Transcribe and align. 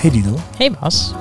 Hey 0.00 0.10
Didel, 0.10 0.36
Hey 0.56 0.70
Bas. 0.80 1.12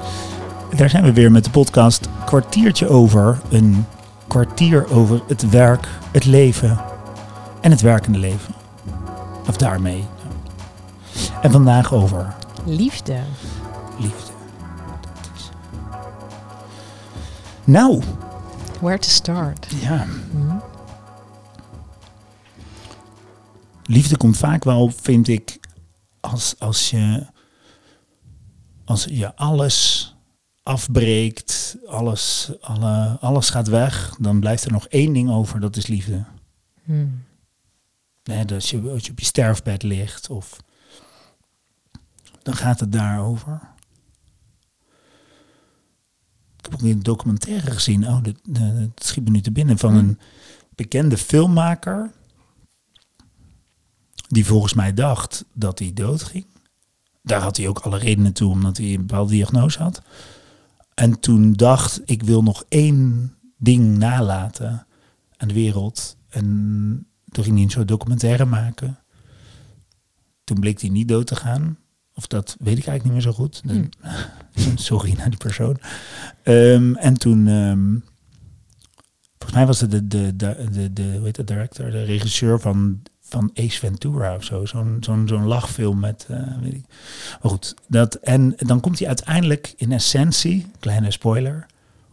daar 0.76 0.90
zijn 0.90 1.04
we 1.04 1.14
weer 1.14 1.32
met 1.32 1.44
de 1.44 1.50
podcast 1.50 2.08
Kwartiertje 2.26 2.88
over. 2.88 3.42
Een 3.50 3.86
kwartier 4.28 4.90
over 4.92 5.22
het 5.28 5.50
werk, 5.50 5.88
het 6.12 6.26
leven 6.26 6.80
en 7.62 7.72
het 7.72 7.82
werkende 7.82 8.20
leven. 8.20 8.54
Of 9.48 9.58
daarmee. 9.58 10.04
En 11.42 11.52
vandaag 11.52 11.94
over 11.94 12.36
Liefde. 12.66 13.20
liefde. 13.98 14.32
Dat 15.22 15.32
is- 15.36 15.50
Nou, 17.64 18.02
Where 18.82 19.00
to 19.00 19.10
start? 19.10 19.68
ja. 19.82 20.06
Hm? 20.32 20.56
Liefde 23.84 24.18
komt 24.18 24.38
vaak 24.38 24.64
wel, 24.64 24.92
vind 25.02 25.28
ik, 25.28 25.60
als, 26.20 26.56
als, 26.60 26.90
je, 26.90 27.26
als 28.90 29.04
je 29.04 29.36
alles 29.36 30.14
afbreekt, 30.64 31.78
alles, 31.88 32.52
alle, 32.62 33.18
alles 33.20 33.50
gaat 33.50 33.68
weg, 33.68 34.16
dan 34.20 34.40
blijft 34.40 34.66
er 34.66 34.72
nog 34.72 34.88
één 34.88 35.14
ding 35.14 35.30
over, 35.30 35.60
dat 35.60 35.76
is 35.76 35.88
liefde. 35.88 36.26
Hm. 36.84 37.08
Nee, 38.24 38.46
dat 38.46 38.52
als, 38.52 38.70
je, 38.70 38.90
als 38.90 39.06
je 39.06 39.12
op 39.12 39.20
je 39.20 39.26
sterfbed 39.26 39.84
ligt, 39.84 40.30
of 40.30 40.58
dan 42.44 42.56
gaat 42.56 42.80
het 42.80 42.92
daarover. 42.92 43.62
Ik 46.58 46.66
heb 46.66 46.74
ook 46.74 46.82
een 46.82 47.04
documentaire 47.04 47.72
gezien, 47.72 48.08
oh, 48.08 48.24
dat, 48.24 48.36
dat, 48.44 48.90
schiet 48.96 49.24
me 49.24 49.30
nu 49.30 49.42
te 49.42 49.52
binnen, 49.52 49.78
van 49.78 49.92
Hm. 49.92 49.98
een 49.98 50.20
bekende 50.76 51.18
filmmaker. 51.18 52.12
Die 54.28 54.46
volgens 54.46 54.74
mij 54.74 54.94
dacht 54.94 55.46
dat 55.54 55.80
hij 55.80 55.94
doodging. 55.94 56.46
Daar 57.30 57.42
had 57.42 57.58
hij 57.58 57.68
ook 57.68 57.80
alle 57.80 57.98
redenen 57.98 58.34
toe, 58.34 58.52
omdat 58.52 58.78
hij 58.78 58.94
een 58.94 59.06
bepaalde 59.06 59.32
diagnose 59.32 59.82
had. 59.82 60.02
En 60.94 61.20
toen 61.20 61.54
dacht, 61.54 62.02
ik 62.06 62.24
wil 62.24 62.44
nog 62.44 62.64
één 62.68 63.34
ding 63.58 63.98
nalaten 63.98 64.88
aan 65.38 65.48
de 65.48 65.54
wereld. 65.54 66.18
En 66.30 66.46
toen 67.30 67.44
ging 67.44 67.56
hij 67.56 67.66
een 67.66 67.72
soort 67.72 67.88
documentaire 67.88 68.46
maken. 68.46 69.00
Toen 70.44 70.60
bleek 70.60 70.82
hij 70.82 70.90
niet 70.90 71.08
dood 71.08 71.28
te 71.28 71.36
gaan. 71.36 71.78
Of 72.14 72.28
dat 72.28 72.56
weet 72.60 72.78
ik 72.78 72.88
eigenlijk 72.88 73.04
niet 73.04 73.14
meer 73.14 73.22
zo 73.22 73.32
goed. 73.32 73.62
Hmm. 73.66 73.90
Sorry 74.90 75.14
naar 75.14 75.30
die 75.30 75.40
persoon. 75.40 75.80
Ehm, 76.44 76.94
en 76.96 77.14
toen, 77.14 77.48
ehm, 77.48 77.98
volgens 79.38 79.54
mij 79.54 79.66
was 79.66 79.82
het 79.82 79.92
de, 79.92 80.08
de, 80.08 80.36
de, 80.36 80.68
de, 80.72 80.94
de, 80.94 81.04
hoe 81.16 81.26
heet 81.26 81.38
het, 81.38 81.48
director, 81.48 81.92
de 81.92 82.04
regisseur 82.04 82.60
van, 82.60 83.02
van 83.30 83.52
Ace 83.56 83.80
Ventura 83.80 84.36
of 84.36 84.44
zo. 84.44 84.66
Zo'n 84.66 84.98
zo'n 85.00 85.28
zo'n 85.28 85.46
lachfilm 85.46 86.00
met, 86.00 86.26
eh, 86.30 86.58
weet 86.62 86.74
ik. 86.74 86.84
Maar 87.42 87.52
goed, 87.52 87.74
dat, 87.88 88.16
en 88.16 88.54
dan 88.58 88.80
komt 88.80 89.00
hij 89.00 89.08
uiteindelijk 89.08 89.74
in 89.78 89.92
essentie, 89.92 90.68
kleine 90.80 91.12
spoiler, 91.12 91.66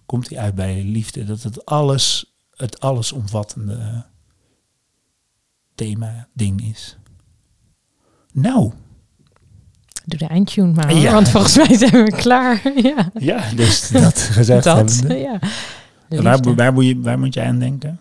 komt 0.06 0.28
hij 0.28 0.38
uit 0.38 0.54
bij 0.54 0.82
liefde. 0.82 1.24
Dat 1.24 1.42
het 1.42 1.64
alles, 1.66 2.34
het 2.50 2.80
allesomvattende 2.80 4.04
thema, 5.74 6.28
ding 6.32 6.62
is. 6.62 6.96
Nou, 8.32 8.72
Doe 10.04 10.18
de 10.18 10.26
eindtune 10.26 10.72
maar, 10.72 10.94
Ja. 10.94 11.12
want 11.12 11.28
volgens 11.28 11.56
mij 11.56 11.76
zijn 11.76 12.04
we 12.04 12.10
klaar. 12.22 12.72
ja, 12.82 13.10
ja, 13.18 13.50
dus 13.54 13.88
dat 13.88 14.18
gezegd 14.18 14.64
dat. 14.64 15.02
Ja. 15.08 15.38
Waar, 16.54 16.72
moet 16.72 16.84
je, 16.86 17.00
waar 17.00 17.18
moet 17.18 17.38
aan 17.38 17.58
denken? 17.58 18.00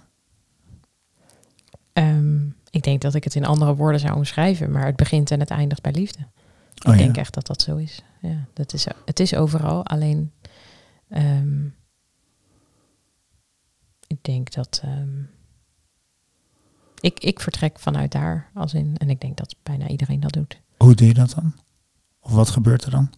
Ehm, 1.93 2.37
ik 2.75 2.83
denk 2.83 3.01
dat 3.01 3.13
ik 3.13 3.23
het 3.23 3.35
in 3.35 3.45
andere 3.45 3.75
woorden 3.75 3.99
zou 3.99 4.15
omschrijven, 4.15 4.71
maar 4.71 4.85
het 4.85 4.95
begint 4.95 5.31
en 5.31 5.39
het 5.39 5.49
eindigt 5.49 5.81
bij 5.81 5.91
liefde. 5.91 6.19
Ik 6.73 6.87
Oh 6.87 6.93
ja. 6.93 6.97
denk 7.01 7.17
echt 7.17 7.33
dat 7.33 7.47
dat 7.47 7.61
zo 7.61 7.75
is. 7.75 8.01
Ja, 8.21 8.45
dat 8.53 8.73
is 8.73 8.87
het 9.05 9.19
is 9.19 9.35
overal, 9.35 9.85
alleen 9.85 10.31
ehm, 11.09 11.65
ik 14.07 14.17
denk 14.21 14.53
dat 14.53 14.81
ehm, 14.83 15.23
ik, 16.99 17.19
ik 17.19 17.39
vertrek 17.39 17.79
vanuit 17.79 18.11
daar 18.11 18.51
als 18.53 18.73
in, 18.73 18.97
en 18.97 19.09
ik 19.09 19.21
denk 19.21 19.37
dat 19.37 19.55
bijna 19.63 19.87
iedereen 19.87 20.19
dat 20.19 20.33
doet. 20.33 20.61
Hoe 20.77 20.95
doe 20.95 21.07
je 21.07 21.13
dat 21.13 21.33
dan? 21.35 21.55
Of 22.19 22.31
wat 22.31 22.49
gebeurt 22.49 22.83
er 22.83 22.91
dan? 22.91 23.09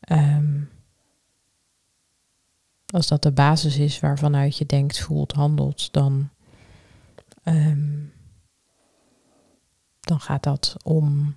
Ehm, 0.00 0.60
als 2.86 3.06
dat 3.06 3.22
de 3.22 3.32
basis 3.32 3.76
is 3.78 4.00
waarvanuit 4.00 4.58
je 4.58 4.66
denkt, 4.66 5.00
voelt, 5.00 5.32
handelt, 5.32 5.92
dan, 5.92 6.30
ehm, 7.44 8.02
dan 10.00 10.20
gaat 10.20 10.42
dat 10.42 10.76
om 10.82 11.34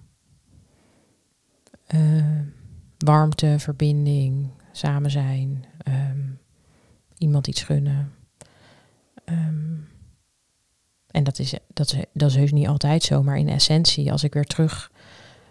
eh, 1.88 2.40
warmte, 2.97 3.56
verbinding, 3.59 4.50
samen 4.72 5.12
zijn, 5.12 5.66
ehm, 5.78 6.29
iemand 7.18 7.47
iets 7.47 7.63
gunnen. 7.63 8.13
Ehm, 9.25 9.75
en 11.07 11.23
dat 11.23 11.40
is, 11.40 11.53
dat, 11.73 11.95
dat 12.13 12.29
is 12.29 12.35
heus 12.35 12.51
niet 12.51 12.68
altijd 12.68 13.03
zo, 13.03 13.24
maar 13.24 13.38
in 13.38 13.50
essentie, 13.50 14.12
als 14.12 14.24
ik 14.24 14.34
weer 14.34 14.45
terug 14.45 14.91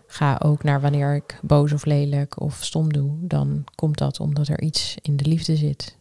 ga 0.07 0.41
ook 0.43 0.63
naar 0.63 0.81
wanneer 0.81 1.15
ik 1.15 1.39
boos 1.43 1.73
of 1.73 1.85
lelijk 1.85 2.41
of 2.41 2.65
stom 2.65 2.93
doe, 2.93 3.27
dan 3.27 3.65
komt 3.75 3.99
dat 3.99 4.21
omdat 4.21 4.49
er 4.49 4.61
iets 4.61 4.97
in 5.03 5.17
de 5.17 5.25
liefde 5.25 5.57
zit, 5.57 5.97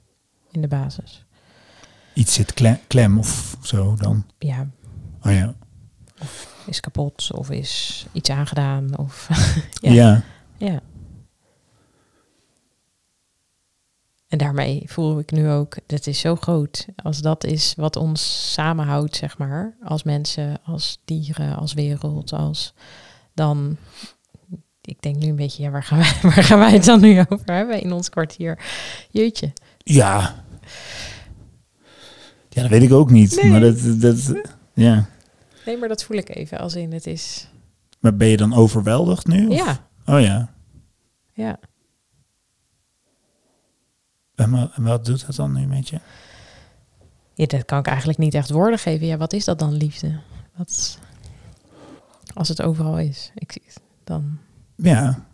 in 0.52 0.62
de 0.62 0.68
basis. 0.68 1.25
Iets 2.16 2.34
zit 2.34 2.54
klem, 2.54 2.78
klem 2.88 3.18
of 3.20 3.58
zo 3.62 3.96
dan? 3.96 4.26
Ja, 4.40 4.68
Oh 5.26 5.32
ja. 5.32 5.54
is 6.66 6.80
kapot 6.80 7.32
of 7.34 7.50
is 7.50 8.06
iets 8.12 8.30
aangedaan 8.30 8.98
of 8.98 9.28
Ja. 9.82 9.92
Ja. 9.92 10.24
ja. 10.58 10.82
En 14.28 14.38
daarmee 14.38 14.84
voel 14.86 15.20
ik 15.20 15.32
nu 15.32 15.50
ook, 15.50 15.78
dat 15.86 16.08
is 16.08 16.20
zo 16.20 16.36
groot. 16.36 16.86
Als 16.96 17.22
dat 17.22 17.44
is 17.44 17.74
wat 17.78 17.96
ons 17.96 18.52
samenhoudt, 18.54 19.16
zeg 19.16 19.38
maar, 19.38 19.78
als 19.84 20.04
mensen, 20.04 20.60
als 20.64 21.00
dieren, 21.06 21.56
als 21.56 21.74
wereld, 21.74 22.34
als 22.34 22.74
dan. 23.34 23.78
Ik 24.82 25.02
denk 25.02 25.16
nu 25.16 25.28
een 25.28 25.36
beetje, 25.36 25.64
ja, 25.64 25.70
waar 25.70 25.84
gaan 25.84 25.98
wij, 25.98 26.14
waar 26.34 26.44
gaan 26.44 26.60
wij 26.60 26.72
het 26.72 26.86
dan 26.86 27.02
nu 27.02 27.20
over 27.30 27.54
hebben 27.54 27.82
in 27.82 27.94
ons 27.94 28.10
kwartier? 28.10 28.60
Jeetje. 29.12 29.54
Ja. 29.78 30.44
Ja, 32.56 32.62
dat 32.62 32.70
weet 32.72 32.82
ik 32.82 32.92
ook 32.94 33.10
niet. 33.10 33.36
Nee. 33.42 33.52
Maar, 33.52 33.60
dat, 33.60 34.02
dat, 34.02 34.34
ja. 34.74 35.06
Nee, 35.66 35.78
maar 35.78 35.88
dat 35.88 36.04
voel 36.04 36.18
ik 36.18 36.30
even, 36.36 36.60
als 36.60 36.76
in 36.76 36.94
het 36.94 37.08
is. 37.08 37.48
maar 38.00 38.16
ben 38.16 38.28
je 38.28 38.38
dan 38.38 38.54
overweldigd 38.54 39.28
nu? 39.28 39.48
of? 39.48 39.56
Ja, 39.56 39.88
Oh 40.06 40.22
ja. 40.22 40.54
ja. 41.34 41.60
En 44.36 44.52
wa- 44.52 44.72
en 44.76 44.84
wat 44.84 45.06
doet 45.06 45.26
dat 45.26 45.36
dan 45.36 45.54
nu 45.54 45.66
met 45.66 45.90
je? 45.90 46.00
Ja, 47.34 47.46
dat 47.46 47.66
kan 47.66 47.80
ik 47.80 47.88
eigenlijk 47.88 48.18
niet 48.18 48.34
echt 48.34 48.50
woorden 48.50 48.80
geven. 48.80 49.08
Ja, 49.08 49.18
wat 49.18 49.34
is 49.34 49.46
dat 49.46 49.60
dan, 49.60 49.74
liefde? 49.74 50.20
Wat, 50.56 51.00
als 52.34 52.48
het 52.48 52.62
overal 52.62 53.00
is. 53.00 53.32
Ik, 53.36 53.80
dan 54.04 54.38
Ja. 54.76 55.26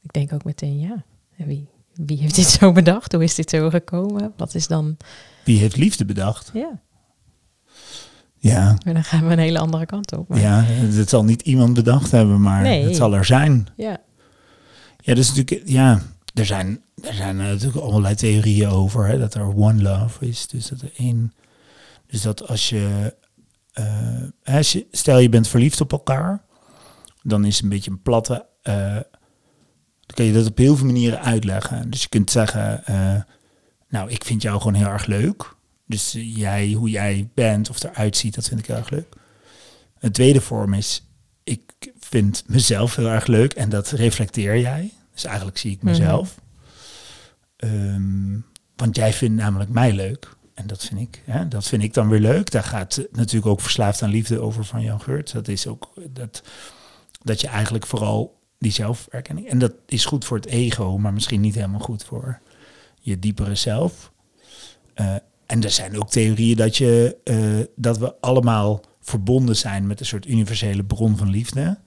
Ik 0.00 0.12
denk 0.12 0.32
ook 0.32 0.44
meteen, 0.44 0.78
ja, 0.78 1.04
en 1.36 1.46
wie, 1.46 1.68
wie 1.94 2.18
heeft 2.18 2.34
dit 2.34 2.46
zo 2.46 2.72
bedacht? 2.72 3.12
Hoe 3.12 3.22
is 3.24 3.34
dit 3.34 3.50
zo 3.50 3.70
gekomen? 3.70 4.32
Wat 4.36 4.54
is 4.54 4.66
dan, 4.66 4.96
Wie 5.44 5.58
heeft 5.58 5.76
liefde 5.76 6.04
bedacht? 6.04 6.50
ja, 6.54 6.80
Ja. 8.38 8.76
en 8.84 8.94
dan 8.94 9.04
gaan 9.04 9.26
we 9.26 9.32
een 9.32 9.38
hele 9.38 9.58
andere 9.58 9.86
kant 9.86 10.16
op. 10.16 10.28
Maar, 10.28 10.40
Ja, 10.40 10.62
het 10.64 11.08
zal 11.08 11.24
niet 11.24 11.42
iemand 11.42 11.74
bedacht 11.74 12.10
hebben, 12.10 12.40
maar 12.40 12.62
Nee. 12.62 12.84
het 12.84 12.96
zal 12.96 13.14
er 13.14 13.24
zijn. 13.24 13.66
ja, 13.76 14.00
Ja, 15.04 15.14
dus 15.14 15.28
natuurlijk, 15.34 15.68
ja, 15.68 16.00
er 16.34 16.46
zijn, 16.46 16.82
er 17.02 17.14
zijn 17.14 17.40
eh, 17.40 17.46
natuurlijk 17.46 17.84
allerlei 17.84 18.14
theorieën 18.14 18.68
over 18.68 19.06
hè, 19.06 19.18
dat 19.18 19.34
er 19.34 19.56
one 19.56 19.82
love 19.82 20.26
is. 20.26 20.46
Dus 20.46 20.66
dat 20.68 20.80
er 20.80 20.92
één. 20.96 21.32
Dus 22.06 22.22
dat 22.22 22.48
als 22.48 22.68
je, 22.68 23.14
eh, 23.72 24.22
als 24.56 24.72
je, 24.72 24.86
stel 24.90 25.18
je 25.18 25.28
bent 25.28 25.48
verliefd 25.48 25.80
op 25.80 25.92
elkaar, 25.92 26.44
dan 27.22 27.44
is 27.44 27.54
het 27.54 27.62
een 27.62 27.68
beetje 27.68 27.90
een 27.90 28.02
platte. 28.02 28.46
eh, 28.62 28.96
dan 30.12 30.24
kan 30.24 30.34
je 30.34 30.42
dat 30.42 30.50
op 30.50 30.58
heel 30.58 30.76
veel 30.76 30.86
manieren 30.86 31.20
uitleggen. 31.20 31.90
Dus 31.90 32.02
je 32.02 32.08
kunt 32.08 32.30
zeggen, 32.30 32.84
eh, 32.84 33.20
nou, 33.88 34.10
ik 34.10 34.24
vind 34.24 34.42
jou 34.42 34.58
gewoon 34.58 34.74
heel 34.74 34.86
erg 34.86 35.06
leuk. 35.06 35.54
Dus 35.86 36.14
eh, 36.14 36.36
jij, 36.36 36.72
hoe 36.72 36.90
jij 36.90 37.28
bent 37.34 37.70
of 37.70 37.82
eruit 37.82 38.16
ziet, 38.16 38.34
dat 38.34 38.48
vind 38.48 38.60
ik 38.60 38.66
heel 38.66 38.76
erg 38.76 38.90
leuk. 38.90 39.14
Een 39.98 40.12
tweede 40.12 40.40
vorm 40.40 40.74
is, 40.74 41.06
ik 41.44 41.92
vind 41.98 42.44
mezelf 42.46 42.96
heel 42.96 43.08
erg 43.08 43.26
leuk 43.26 43.52
en 43.52 43.68
dat 43.68 43.90
reflecteer 43.90 44.58
jij. 44.58 44.92
Dus 45.12 45.24
eigenlijk 45.24 45.58
zie 45.58 45.72
ik 45.72 45.82
mezelf. 45.82 46.40
Ehm, 47.56 48.38
want 48.76 48.96
jij 48.96 49.12
vindt 49.12 49.42
namelijk 49.42 49.70
mij 49.70 49.92
leuk. 49.92 50.36
En 50.54 50.66
dat 50.66 50.84
vind 50.84 51.00
ik, 51.00 51.22
hè, 51.24 51.48
dat 51.48 51.68
vind 51.68 51.82
ik 51.82 51.94
dan 51.94 52.08
weer 52.08 52.20
leuk. 52.20 52.50
Daar 52.50 52.64
gaat 52.64 53.06
natuurlijk 53.12 53.46
ook 53.46 53.60
Verslaafd 53.60 54.02
aan 54.02 54.10
Liefde 54.10 54.40
over 54.40 54.64
van 54.64 54.82
Jan 54.82 55.00
Geurt. 55.00 55.32
Dat 55.32 55.48
is 55.48 55.66
ook 55.66 55.92
dat, 56.10 56.42
dat 57.22 57.40
je 57.40 57.46
eigenlijk 57.48 57.86
vooral 57.86 58.41
die 58.62 58.72
zelferkenning. 58.72 59.48
En 59.48 59.58
dat 59.58 59.72
is 59.86 60.04
goed 60.04 60.24
voor 60.24 60.36
het 60.36 60.46
ego, 60.46 60.98
maar 60.98 61.12
misschien 61.12 61.40
niet 61.40 61.54
helemaal 61.54 61.80
goed 61.80 62.04
voor 62.04 62.40
je 63.00 63.18
diepere 63.18 63.54
zelf. 63.54 64.12
Eh, 64.94 65.14
en 65.46 65.62
er 65.62 65.70
zijn 65.70 65.98
ook 65.98 66.10
theorieën 66.10 66.56
dat, 66.56 66.76
je, 66.76 67.16
eh, 67.24 67.66
dat 67.76 67.98
we 67.98 68.14
allemaal 68.20 68.80
verbonden 69.00 69.56
zijn 69.56 69.86
met 69.86 70.00
een 70.00 70.06
soort 70.06 70.26
universele 70.26 70.84
bron 70.84 71.16
van 71.16 71.30
liefde. 71.30 71.78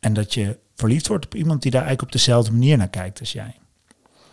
En 0.00 0.12
dat 0.12 0.34
je 0.34 0.58
verliefd 0.74 1.06
wordt 1.06 1.24
op 1.24 1.34
iemand 1.34 1.62
die 1.62 1.70
daar 1.70 1.84
eigenlijk 1.84 2.12
op 2.12 2.18
dezelfde 2.18 2.52
manier 2.52 2.76
naar 2.76 2.88
kijkt 2.88 3.20
als 3.20 3.32
jij. 3.32 3.54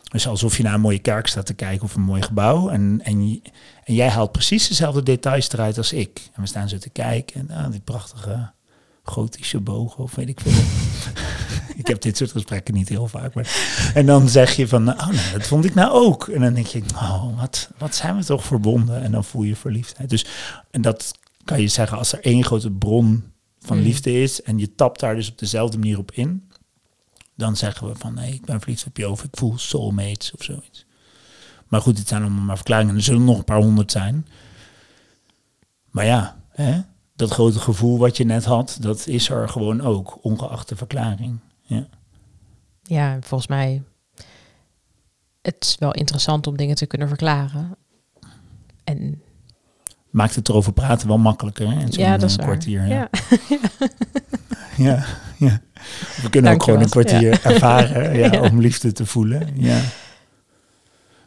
Dus 0.04 0.28
alsof 0.28 0.58
je 0.58 0.64
naar 0.64 0.74
een 0.74 0.82
mooie 0.82 1.00
kerk 1.00 1.28
staat 1.28 1.46
te 1.46 1.54
kijken 1.54 1.84
of 1.86 1.96
een 1.96 2.02
mooi 2.02 2.22
gebouw. 2.22 2.70
En, 2.70 3.00
en, 3.04 3.42
en 3.84 3.94
jij 3.94 4.10
haalt 4.10 4.32
precies 4.32 4.68
dezelfde 4.68 5.04
details 5.04 5.52
eruit 5.52 5.78
als 5.78 5.94
ik. 5.94 6.30
En 6.34 6.42
we 6.42 6.48
staan 6.48 6.70
zo 6.70 6.78
te 6.78 6.90
kijken. 6.90 7.50
En 7.50 7.56
ah, 7.56 7.72
die 7.72 7.80
prachtige 7.80 8.52
gotische 9.04 9.60
bogen 9.60 10.04
of 10.04 10.16
weet 10.16 10.30
ik 10.30 10.40
veel. 10.40 10.64
ik 11.82 11.88
heb 11.88 12.02
dit 12.02 12.18
soort 12.18 12.32
gesprekken 12.32 12.74
niet 12.74 12.90
heel 12.90 13.08
vaak. 13.08 13.34
Maar... 13.34 13.92
En 13.94 14.06
dan 14.06 14.30
zeg 14.30 14.56
je 14.56 14.68
van, 14.68 14.90
oh 14.90 15.08
nee, 15.08 15.32
dat 15.32 15.48
vond 15.48 15.66
ik 15.66 15.74
nou 15.74 15.92
ook. 15.92 16.28
En 16.28 16.42
dan 16.42 16.54
denk 16.54 16.66
je, 16.66 16.82
oh, 16.96 17.40
wat, 17.40 17.70
wat 17.78 17.96
zijn 17.96 18.18
we 18.18 18.24
toch 18.24 18.44
verbonden? 18.44 19.02
En 19.02 19.12
dan 19.12 19.24
voel 19.24 19.44
je 19.44 19.56
verliefdheid. 19.56 20.10
Dus, 20.10 20.26
en 20.72 20.82
dat 20.82 21.12
kan 21.44 21.62
je 21.62 21.68
zeggen 21.68 21.98
als 21.98 22.14
er 22.14 22.24
één 22.24 22.44
grote 22.44 22.72
bron 22.72 23.24
van 23.60 23.78
Mm. 23.78 23.84
liefde 23.84 24.22
is 24.22 24.42
en 24.42 24.58
je 24.58 24.76
tapt 24.76 25.00
daar 25.00 25.16
dus 25.16 25.30
op 25.30 25.38
dezelfde 25.38 25.78
manier 25.78 25.98
op 25.98 26.12
in, 26.12 26.52
dan 27.36 27.58
zeggen 27.58 27.88
we 27.88 27.96
van 27.98 28.14
nee, 28.14 28.34
ik 28.34 28.46
ben 28.46 28.60
verliefd 28.60 28.86
op 28.86 28.98
je 28.98 29.10
of 29.10 29.24
ik 29.24 29.38
voel 29.38 29.58
soulmates 29.58 30.32
of 30.34 30.44
zoiets. 30.44 30.86
Maar 31.68 31.82
goed, 31.82 31.96
dit 31.98 32.08
zijn 32.08 32.22
allemaal 32.22 32.44
maar 32.44 32.56
verklaringen. 32.56 32.96
Er 32.96 33.02
zullen 33.02 33.24
nog 33.24 33.38
een 33.38 33.44
paar 33.44 33.62
honderd 33.62 33.92
zijn. 33.92 34.28
Maar 35.90 36.06
ja, 36.06 36.40
hè, 36.50 36.82
dat 37.16 37.32
grote 37.32 37.60
gevoel 37.60 37.98
wat 37.98 38.18
je 38.18 38.24
net 38.26 38.46
had, 38.46 38.78
dat 38.82 39.08
is 39.08 39.30
er 39.30 39.50
gewoon 39.50 39.82
ook, 39.82 40.18
ongeacht 40.22 40.70
de 40.70 40.76
verklaring. 40.76 41.40
Ja. 41.62 41.88
Ja, 42.84 43.18
volgens 43.22 43.50
mij. 43.50 43.82
Het 45.42 45.56
is 45.60 45.76
wel 45.80 45.92
interessant 45.94 46.48
om 46.48 46.58
dingen 46.58 46.76
te 46.76 46.86
kunnen 46.86 47.08
verklaren. 47.08 47.76
En 48.84 49.22
Maakt 50.10 50.36
het 50.36 50.50
erover 50.50 50.74
praten 50.74 51.08
wel 51.08 51.18
makkelijker 51.18 51.72
hè, 51.72 51.80
in 51.80 51.88
ja, 51.90 52.18
dat 52.18 52.30
is 52.30 52.38
eh, 52.38 52.44
kwartier. 52.44 52.88
Ja. 52.88 53.10
Ja. 53.48 53.58
Ja, 54.78 55.06
ja. 55.38 55.62
We 56.22 56.30
kunnen 56.30 56.54
ook 56.54 56.64
gewoon 56.64 56.82
een 56.82 56.90
kwartier 56.90 57.40
ervaren 57.44 58.18
ja, 58.18 58.32
Ja. 58.34 58.42
om 58.42 58.60
liefde 58.60 58.92
te 58.92 59.06
voelen. 59.06 59.50
Ja. 59.62 59.82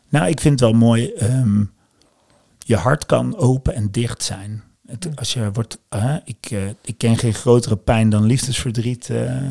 Nou, 0.08 0.26
ik 0.28 0.40
vind 0.40 0.60
het 0.60 0.70
wel 0.70 0.78
mooi. 0.78 1.12
ehm, 1.12 1.64
je 2.58 2.76
hart 2.76 3.06
kan 3.06 3.36
open 3.36 3.74
en 3.74 3.90
dicht 3.90 4.22
zijn. 4.22 4.62
Het, 4.86 5.16
als 5.16 5.32
je 5.32 5.52
wordt, 5.52 5.78
ik, 6.24 6.50
eh, 6.50 6.68
ik 6.68 6.98
ken 6.98 7.16
geen 7.16 7.34
grotere 7.34 7.76
pijn 7.76 8.08
dan 8.08 8.24
liefdesverdriet 8.24 9.10
eh, 9.10 9.50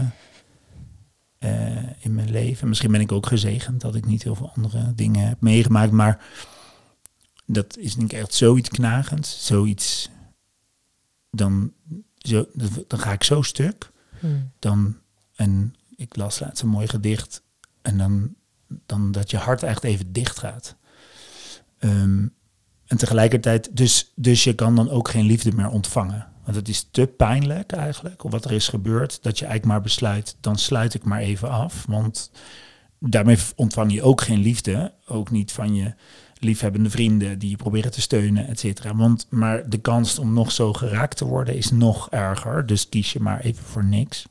eh, 1.38 1.84
in 2.00 2.16
mijn 2.16 2.32
leven. 2.32 2.68
Misschien 2.68 2.92
ben 2.92 3.02
ik 3.02 3.12
ook 3.12 3.26
gezegend 3.26 3.82
dat 3.82 3.96
ik 3.96 4.06
niet 4.06 4.24
heel 4.24 4.36
veel 4.36 4.52
andere 4.56 4.96
dingen 4.96 5.28
heb 5.28 5.42
meegemaakt, 5.42 5.92
maar 5.92 6.26
dat 7.46 7.78
is 7.78 7.96
denk 7.96 8.12
ik 8.12 8.20
echt 8.20 8.34
zoiets 8.34 8.70
knagends, 8.70 9.46
zoiets. 9.46 10.10
Dan, 11.32 11.74
zo, 12.18 12.46
dan 12.88 13.00
ga 13.00 13.12
ik 13.12 13.24
zo 13.24 13.42
stuk 13.42 13.94
Hmm. 14.20 14.52
dan, 14.60 14.98
en 15.36 15.76
ik 15.96 16.16
las 16.16 16.40
laatst 16.40 16.64
een 16.64 16.70
mooi 16.70 16.88
gedicht, 16.88 17.42
en 17.82 17.98
dan, 17.98 18.36
dan 18.86 19.12
dat 19.12 19.32
je 19.32 19.38
hart 19.38 19.64
echt 19.64 19.84
even 19.84 20.12
dicht 20.12 20.40
gaat. 20.40 20.76
Ehm, 21.78 22.28
en 22.88 22.98
tegelijkertijd, 22.98 23.78
dus, 23.78 24.12
dus 24.16 24.44
je 24.44 24.54
kan 24.54 24.76
dan 24.76 24.90
ook 24.90 25.10
geen 25.10 25.26
liefde 25.26 25.52
meer 25.52 25.70
ontvangen. 25.70 26.28
Want 26.44 26.58
het 26.58 26.70
is 26.70 26.88
te 26.92 27.08
pijnlijk 27.08 27.72
eigenlijk, 27.72 28.24
of 28.24 28.32
wat 28.32 28.46
er 28.46 28.52
is 28.52 28.68
gebeurd, 28.68 29.20
dat 29.22 29.40
je 29.40 29.46
eigenlijk 29.46 29.66
maar 29.66 29.82
besluit, 29.82 30.38
dan 30.40 30.58
sluit 30.58 30.94
ik 30.94 31.04
maar 31.04 31.20
even 31.20 31.50
af. 31.50 31.86
Want 31.88 32.32
daarmee 33.00 33.38
ontvang 33.56 33.94
je 33.94 34.04
ook 34.04 34.22
geen 34.22 34.40
liefde, 34.40 34.94
ook 35.08 35.32
niet 35.32 35.52
van 35.52 35.76
je 35.76 35.94
liefhebbende 36.40 36.90
vrienden 36.90 37.40
die 37.40 37.50
je 37.50 37.56
proberen 37.56 37.92
te 37.92 38.02
steunen, 38.02 38.48
et 38.48 38.60
cetera. 38.60 38.96
Want, 38.96 39.28
maar 39.30 39.70
de 39.70 39.78
kans 39.78 40.20
om 40.20 40.34
nog 40.34 40.52
zo 40.52 40.74
geraakt 40.74 41.18
te 41.18 41.26
worden 41.26 41.56
is 41.56 41.72
nog 41.72 42.10
erger. 42.10 42.66
Dus 42.66 42.90
kies 42.90 43.14
je 43.14 43.20
maar 43.20 43.40
even 43.40 43.64
voor 43.64 43.86
niks. 43.86 44.26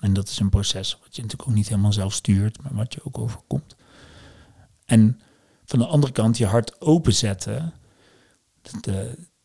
En 0.00 0.12
dat 0.12 0.28
is 0.28 0.38
een 0.38 0.50
proces 0.50 0.98
wat 1.02 1.16
je 1.16 1.22
natuurlijk 1.22 1.50
ook 1.50 1.56
niet 1.56 1.68
helemaal 1.68 1.92
zelf 1.92 2.12
stuurt, 2.12 2.62
maar 2.62 2.74
wat 2.74 2.94
je 2.94 3.00
ook 3.04 3.18
overkomt. 3.18 3.76
En 4.84 5.20
van 5.68 5.78
de 5.78 5.86
andere 5.86 6.12
kant 6.12 6.38
je 6.38 6.46
hart 6.46 6.80
openzetten. 6.80 7.72
Dat, 8.62 8.86
eh, 8.86 9.00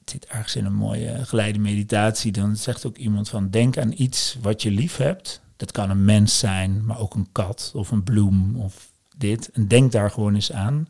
zit 0.05 0.25
ergens 0.25 0.55
in 0.55 0.65
een 0.65 0.73
mooie 0.73 1.25
geleide 1.25 1.59
meditatie. 1.59 2.31
Dan 2.31 2.55
zegt 2.55 2.85
ook 2.85 2.97
iemand 2.97 3.29
van 3.29 3.49
denk 3.49 3.77
aan 3.77 3.93
iets 3.95 4.37
wat 4.41 4.61
je 4.61 4.71
lief 4.71 4.97
hebt. 4.97 5.41
Dat 5.55 5.71
kan 5.71 5.89
een 5.89 6.05
mens 6.05 6.39
zijn, 6.39 6.85
maar 6.85 6.99
ook 6.99 7.13
een 7.13 7.31
kat 7.31 7.71
of 7.75 7.91
een 7.91 8.03
bloem 8.03 8.55
of 8.55 8.91
dit. 9.17 9.51
En 9.51 9.67
denk 9.67 9.91
daar 9.91 10.11
gewoon 10.11 10.35
eens 10.35 10.51
aan. 10.51 10.87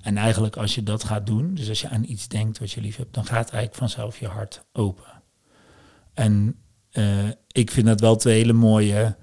En 0.00 0.16
eigenlijk 0.16 0.56
als 0.56 0.74
je 0.74 0.82
dat 0.82 1.04
gaat 1.04 1.26
doen, 1.26 1.54
dus 1.54 1.68
als 1.68 1.80
je 1.80 1.88
aan 1.88 2.04
iets 2.04 2.28
denkt 2.28 2.58
wat 2.58 2.72
je 2.72 2.80
lief 2.80 2.96
hebt, 2.96 3.14
dan 3.14 3.24
gaat 3.24 3.50
eigenlijk 3.50 3.74
vanzelf 3.74 4.18
je 4.18 4.26
hart 4.26 4.64
open. 4.72 5.22
En 6.14 6.56
eh, 6.90 7.28
ik 7.48 7.70
vind 7.70 7.86
dat 7.86 8.00
wel 8.00 8.16
twee 8.16 8.36
hele 8.36 8.52
mooie 8.52 9.16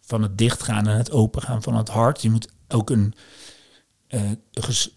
van 0.00 0.22
het 0.22 0.38
dichtgaan 0.38 0.88
en 0.88 0.96
het 0.96 1.10
opengaan 1.10 1.62
van 1.62 1.76
het 1.76 1.88
hart. 1.88 2.22
Je 2.22 2.30
moet 2.30 2.52
ook 2.68 2.90
een, 2.90 3.14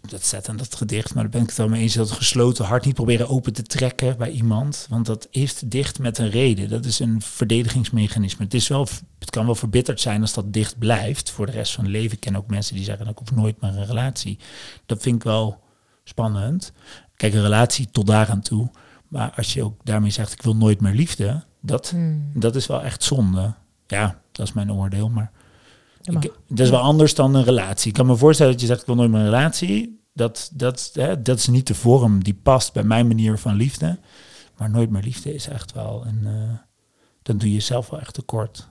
dat 0.01 0.23
staat 0.23 0.49
aan 0.49 0.57
dat 0.57 0.75
gedicht, 0.75 1.13
maar 1.13 1.23
daar 1.23 1.31
ben 1.31 1.41
ik 1.41 1.47
het 1.47 1.57
wel 1.57 1.67
mee 1.67 1.81
eens, 1.81 1.93
dat 1.93 2.11
gesloten 2.11 2.65
hart 2.65 2.85
niet 2.85 2.93
proberen 2.93 3.29
open 3.29 3.53
te 3.53 3.63
trekken 3.63 4.17
bij 4.17 4.29
iemand, 4.29 4.85
want 4.89 5.05
dat 5.05 5.27
is 5.31 5.59
dicht 5.59 5.99
met 5.99 6.17
een 6.17 6.29
reden. 6.29 6.69
Dat 6.69 6.85
is 6.85 6.99
een 6.99 7.21
verdedigingsmechanisme. 7.21 8.43
Het, 8.43 8.53
is 8.53 8.67
wel, 8.67 8.87
het 9.19 9.29
kan 9.29 9.45
wel 9.45 9.55
verbitterd 9.55 10.01
zijn 10.01 10.21
als 10.21 10.33
dat 10.33 10.53
dicht 10.53 10.77
blijft 10.77 11.31
voor 11.31 11.45
de 11.45 11.51
rest 11.51 11.73
van 11.73 11.83
het 11.83 11.93
leven. 11.93 12.11
Ik 12.11 12.19
ken 12.19 12.35
ook 12.35 12.49
mensen 12.49 12.75
die 12.75 12.83
zeggen, 12.83 13.07
ik 13.07 13.17
hoef 13.17 13.31
nooit 13.31 13.61
meer 13.61 13.77
een 13.77 13.85
relatie. 13.85 14.39
Dat 14.85 15.01
vind 15.01 15.15
ik 15.15 15.23
wel 15.23 15.63
spannend. 16.03 16.71
Kijk, 17.15 17.33
een 17.33 17.41
relatie 17.41 17.87
tot 17.91 18.07
daaraan 18.07 18.41
toe. 18.41 18.71
Maar 19.07 19.33
als 19.35 19.53
je 19.53 19.63
ook 19.63 19.79
daarmee 19.83 20.09
zegt, 20.11 20.31
ik 20.31 20.41
wil 20.41 20.55
nooit 20.55 20.81
meer 20.81 20.93
liefde, 20.93 21.43
dat, 21.61 21.89
Hmm. 21.89 22.29
dat 22.33 22.55
is 22.55 22.67
wel 22.67 22.83
echt 22.83 23.03
zonde. 23.03 23.53
Ja, 23.87 24.21
dat 24.31 24.47
is 24.47 24.53
mijn 24.53 24.71
oordeel, 24.71 25.09
maar 25.09 25.31
Dat 26.05 26.13
mag. 26.13 26.23
ik, 26.23 26.33
dat 26.47 26.59
is 26.59 26.69
wel 26.69 26.79
anders 26.79 27.15
dan 27.15 27.35
een 27.35 27.43
relatie. 27.43 27.87
Ik 27.87 27.93
kan 27.93 28.05
me 28.05 28.15
voorstellen 28.15 28.51
dat 28.51 28.61
je 28.61 28.67
zegt, 28.67 28.79
ik 28.79 28.85
wil 28.85 28.95
nooit 28.95 29.09
meer 29.09 29.19
een 29.19 29.25
relatie. 29.25 30.03
Dat, 30.13 30.49
dat, 30.53 30.89
hè, 30.93 31.21
dat 31.21 31.37
is 31.37 31.47
niet 31.47 31.67
de 31.67 31.75
vorm 31.75 32.23
die 32.23 32.33
past 32.43 32.73
bij 32.73 32.83
mijn 32.83 33.07
manier 33.07 33.37
van 33.37 33.55
liefde. 33.55 33.99
Maar 34.57 34.69
nooit 34.69 34.89
meer 34.89 35.01
liefde 35.03 35.33
is 35.33 35.47
echt 35.47 35.73
wel 35.73 36.05
een... 36.05 36.21
eh, 36.25 36.57
dan 37.21 37.37
doe 37.37 37.47
je 37.47 37.53
jezelf 37.53 37.89
wel 37.89 37.99
echt 37.99 38.13
tekort. 38.13 38.67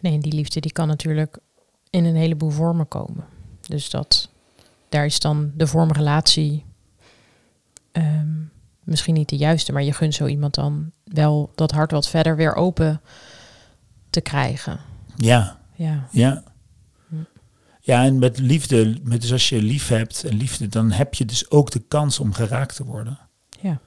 Nee, 0.00 0.18
die 0.18 0.32
liefde 0.32 0.60
die 0.60 0.72
kan 0.72 0.88
natuurlijk 0.88 1.38
in 1.90 2.04
een 2.04 2.16
heleboel 2.16 2.50
vormen 2.50 2.88
komen. 2.88 3.24
Dus 3.60 3.90
dat, 3.90 4.28
daar 4.88 5.04
is 5.04 5.20
dan 5.20 5.52
de 5.54 5.66
vorm 5.66 5.92
relatie 5.92 6.64
ehm, 7.92 8.40
misschien 8.84 9.14
niet 9.14 9.28
de 9.28 9.36
juiste, 9.36 9.72
maar 9.72 9.82
je 9.82 9.92
gunt 9.92 10.14
zo 10.14 10.26
iemand 10.26 10.54
dan 10.54 10.92
wel 11.04 11.50
dat 11.54 11.70
hart 11.70 11.90
wat 11.90 12.08
verder 12.08 12.36
weer 12.36 12.54
open 12.54 13.00
te 14.10 14.20
krijgen. 14.20 14.80
Ja, 15.16 15.60
Ja, 15.76 16.08
ja. 16.10 16.42
Hm. 17.08 17.14
Ja, 17.80 18.04
en 18.04 18.18
met 18.18 18.38
liefde, 18.38 18.96
met, 19.02 19.20
dus 19.20 19.32
als 19.32 19.48
je 19.48 19.62
lief 19.62 19.88
hebt 19.88 20.24
en 20.24 20.36
liefde, 20.36 20.68
dan 20.68 20.90
heb 20.90 21.14
je 21.14 21.24
dus 21.24 21.50
ook 21.50 21.70
de 21.70 21.82
kans 21.88 22.18
om 22.18 22.32
geraakt 22.32 22.76
te 22.76 22.84
worden. 22.84 23.18
ja. 23.60 23.80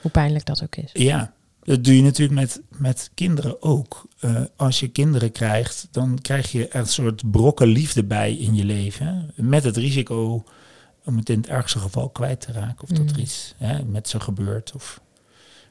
Hoe 0.00 0.10
pijnlijk 0.10 0.44
dat 0.46 0.62
ook 0.62 0.76
is. 0.76 0.90
Ja, 0.92 1.32
dat 1.62 1.84
doe 1.84 1.96
je 1.96 2.02
natuurlijk 2.02 2.40
met, 2.40 2.60
met 2.68 3.10
kinderen 3.14 3.62
ook. 3.62 4.08
Eh, 4.20 4.42
als 4.56 4.80
je 4.80 4.88
kinderen 4.88 5.32
krijgt, 5.32 5.88
dan 5.90 6.18
krijg 6.22 6.52
je 6.52 6.68
er 6.68 6.80
een 6.80 6.86
soort 6.86 7.30
brokken 7.30 7.66
liefde 7.68 8.04
bij 8.04 8.34
in 8.34 8.54
je 8.54 8.64
leven. 8.64 9.30
Met 9.36 9.64
het 9.64 9.76
risico 9.76 10.44
om 11.04 11.16
het 11.16 11.28
in 11.28 11.38
het 11.38 11.48
ergste 11.48 11.78
geval 11.78 12.08
kwijt 12.10 12.40
te 12.40 12.52
raken. 12.52 12.82
Of 12.82 12.88
dat 12.88 12.98
Mm. 13.06 13.08
er 13.08 13.18
iets 13.20 13.54
hè, 13.56 13.84
met 13.84 14.08
ze 14.08 14.20
gebeurt. 14.20 14.72
Of 14.74 15.00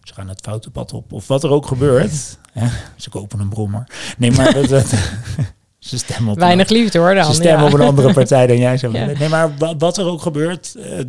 ze 0.08 0.14
gaan 0.14 0.28
het 0.28 0.42
foute 0.42 0.70
pad 0.70 0.94
op. 0.94 1.12
Of 1.12 1.28
wat 1.28 1.44
er 1.44 1.50
ook 1.50 1.66
gebeurt. 1.66 2.38
Hè, 2.52 2.68
ze 2.96 3.10
kopen 3.10 3.40
een 3.40 3.50
brommer. 3.50 3.88
Nee, 4.18 4.32
maar 4.32 4.54
dat, 4.54 4.68
dat, 4.68 4.90
ze 5.80 5.98
stemmen 5.98 6.32
op 6.32 6.40
Weinig 6.40 6.70
liefde 6.70 7.00
hoor 7.00 7.14
dan. 7.14 7.26
ze 7.26 7.34
stemmen 7.34 7.60
ja. 7.62 7.68
op 7.68 7.74
een 7.74 7.86
andere 7.86 8.14
partij 8.14 8.48
dan 8.48 8.58
jij 8.58 8.78
zou 8.78 8.94
Ja. 8.98 9.06
Nee, 9.06 9.30
maar 9.30 9.58
wat, 9.58 9.76
wat 9.78 9.98
er 9.98 10.06
ook 10.06 10.22
gebeurt, 10.22 10.76
eh, 10.76 11.00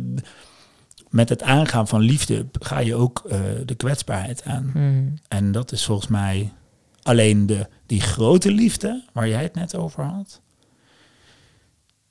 met 1.09 1.29
het 1.29 1.41
aangaan 1.41 1.87
van 1.87 1.99
liefde 1.99 2.45
ga 2.59 2.79
je 2.79 2.95
ook 2.95 3.23
eh, 3.29 3.39
de 3.65 3.75
kwetsbaarheid 3.75 4.43
aan. 4.45 4.69
Hmm. 4.73 5.13
En 5.27 5.51
dat 5.51 5.71
is 5.71 5.85
volgens 5.85 6.07
mij 6.07 6.53
alleen 7.01 7.45
de, 7.45 7.67
die 7.85 8.01
grote 8.01 8.51
liefde, 8.51 9.03
waar 9.13 9.27
jij 9.27 9.43
het 9.43 9.55
net 9.55 9.75
over 9.75 10.03
had, 10.03 10.41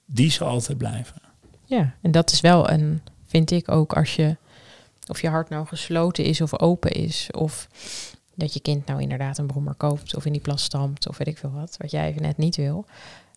die 0.06 0.30
zal 0.30 0.48
altijd 0.48 0.78
blijven. 0.78 1.22
Ja, 1.64 1.94
en 2.02 2.10
dat 2.10 2.32
is 2.32 2.40
wel 2.40 2.70
een, 2.70 3.00
vind 3.26 3.50
ik 3.50 3.70
ook, 3.70 3.92
als 3.92 4.16
je, 4.16 4.36
of 5.08 5.20
je 5.20 5.28
hart 5.28 5.48
nou 5.48 5.66
gesloten 5.66 6.24
is 6.24 6.40
of 6.40 6.60
open 6.60 6.90
is, 6.90 7.28
of 7.32 7.68
dat 8.34 8.54
je 8.54 8.60
kind 8.60 8.86
nou 8.86 9.00
inderdaad 9.00 9.38
een 9.38 9.46
brommer 9.46 9.74
koopt, 9.74 10.16
of 10.16 10.24
in 10.24 10.32
die 10.32 10.40
plas 10.40 10.62
stampt, 10.62 11.08
of 11.08 11.18
weet 11.18 11.28
ik 11.28 11.38
veel 11.38 11.50
wat, 11.50 11.76
wat 11.78 11.90
jij 11.90 12.08
even 12.08 12.22
net 12.22 12.36
niet 12.36 12.56
wil, 12.56 12.86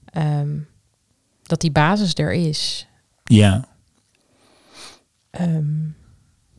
ehm, 0.05 0.57
dat 1.43 1.61
die 1.61 1.71
basis 1.71 2.13
er 2.15 2.33
is. 2.33 2.87
Ja, 3.23 3.69
Ehm, 5.31 5.89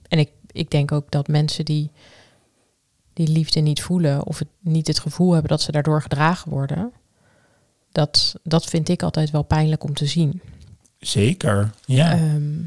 en 0.09 0.19
ik, 0.19 0.31
ik 0.53 0.71
denk 0.71 0.93
ook 0.93 1.11
dat 1.11 1.29
mensen 1.29 1.65
die 1.65 1.91
die 3.13 3.29
liefde 3.29 3.61
niet 3.61 3.83
voelen, 3.83 4.27
of 4.27 4.39
het, 4.39 4.49
niet 4.61 4.87
het 4.87 4.99
gevoel 4.99 5.33
hebben 5.33 5.51
dat 5.51 5.61
ze 5.61 5.73
daardoor 5.73 6.03
gedragen 6.03 6.51
worden, 6.51 6.93
dat, 7.93 8.35
dat 8.43 8.65
vind 8.65 8.89
ik 8.89 9.03
altijd 9.03 9.31
wel 9.31 9.43
pijnlijk 9.43 9.85
om 9.85 9.95
te 9.95 10.07
zien. 10.07 10.41
zeker. 10.99 11.71
Ja. 11.85 12.13
Ehm, 12.13 12.61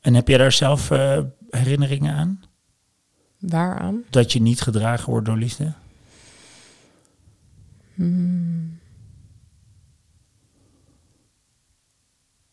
en 0.00 0.14
heb 0.14 0.28
jij 0.28 0.38
daar 0.38 0.52
zelf 0.52 0.90
eh, 0.90 1.18
herinneringen 1.50 2.14
aan? 2.14 2.42
waaraan? 3.38 4.02
Dat 4.10 4.32
je 4.32 4.40
niet 4.40 4.60
gedragen 4.60 5.10
wordt 5.10 5.26
door 5.26 5.36
liefde? 5.36 5.72
Hmm. 7.94 8.78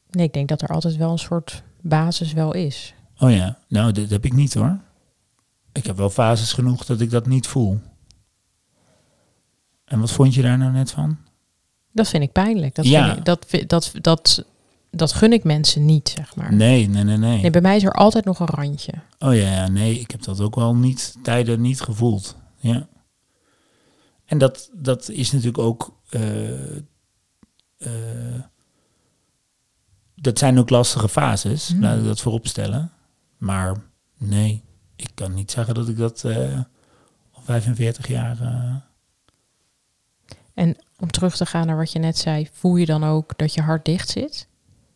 Nee, 0.09 0.25
ik 0.25 0.33
denk 0.33 0.49
dat 0.49 0.61
er 0.61 0.69
altijd 0.69 0.95
wel 0.95 1.11
een 1.11 1.17
soort 1.17 1.63
basis 1.81 2.33
wel 2.33 2.53
is. 2.53 2.93
Oh 3.19 3.31
ja, 3.31 3.57
nou, 3.67 3.91
dat 3.91 4.09
heb 4.09 4.25
ik 4.25 4.33
niet 4.33 4.53
hoor. 4.53 4.79
Ik 5.71 5.85
heb 5.85 5.97
wel 5.97 6.09
fases 6.09 6.53
genoeg 6.53 6.85
dat 6.85 7.01
ik 7.01 7.09
dat 7.09 7.25
niet 7.27 7.47
voel. 7.47 7.79
En 9.85 9.99
wat 9.99 10.11
vond 10.11 10.33
je 10.33 10.41
daar 10.41 10.57
nou 10.57 10.71
net 10.71 10.91
van? 10.91 11.17
Dat 11.91 12.07
vind 12.07 12.23
ik 12.23 12.31
pijnlijk. 12.31 12.75
Dat, 12.75 12.85
Ja. 12.87 13.05
vind 13.05 13.17
ik, 13.17 13.25
dat, 13.25 13.47
dat, 13.67 13.91
dat, 14.01 14.45
dat 14.91 15.13
gun 15.13 15.33
ik 15.33 15.43
mensen 15.43 15.85
niet, 15.85 16.09
zeg 16.09 16.35
maar. 16.35 16.53
Nee, 16.53 16.87
nee, 16.87 17.03
nee, 17.03 17.17
nee. 17.17 17.41
Nee, 17.41 17.51
bij 17.51 17.61
mij 17.61 17.75
is 17.75 17.83
er 17.83 17.91
altijd 17.93 18.25
nog 18.25 18.39
een 18.39 18.47
randje. 18.47 18.93
Oh 19.19 19.35
ja, 19.35 19.51
ja, 19.53 19.67
nee, 19.67 19.99
ik 19.99 20.11
heb 20.11 20.23
dat 20.23 20.41
ook 20.41 20.55
wel 20.55 20.75
niet 20.75 21.15
tijden 21.23 21.61
niet 21.61 21.81
gevoeld. 21.81 22.35
Ja. 22.57 22.87
En 24.25 24.37
dat, 24.37 24.69
dat 24.73 25.09
is 25.09 25.31
natuurlijk 25.31 25.57
ook. 25.57 25.95
eh, 26.09 26.75
eh, 27.77 28.41
dat 30.15 30.39
zijn 30.39 30.59
ook 30.59 30.69
lastige 30.69 31.09
fases, 31.09 31.67
Hmm. 31.67 31.81
laat 31.81 31.97
ik 31.99 32.03
dat 32.05 32.21
voorop 32.21 32.47
stellen. 32.47 32.91
Maar 33.37 33.75
nee, 34.17 34.63
ik 34.95 35.09
kan 35.13 35.33
niet 35.33 35.51
zeggen 35.51 35.73
dat 35.73 35.87
ik 35.87 35.97
dat 35.97 36.23
eh 36.23 36.59
al 37.31 37.41
45 37.43 38.07
jaar. 38.07 38.41
eh, 38.41 38.75
En 40.53 40.75
om 40.99 41.11
terug 41.11 41.35
te 41.37 41.45
gaan 41.45 41.67
naar 41.67 41.77
wat 41.77 41.91
je 41.91 41.99
net 41.99 42.17
zei, 42.17 42.49
voel 42.51 42.75
je 42.75 42.85
dan 42.85 43.03
ook 43.03 43.37
dat 43.37 43.53
je 43.53 43.61
hart 43.61 43.85
dicht 43.85 44.09
zit? 44.09 44.47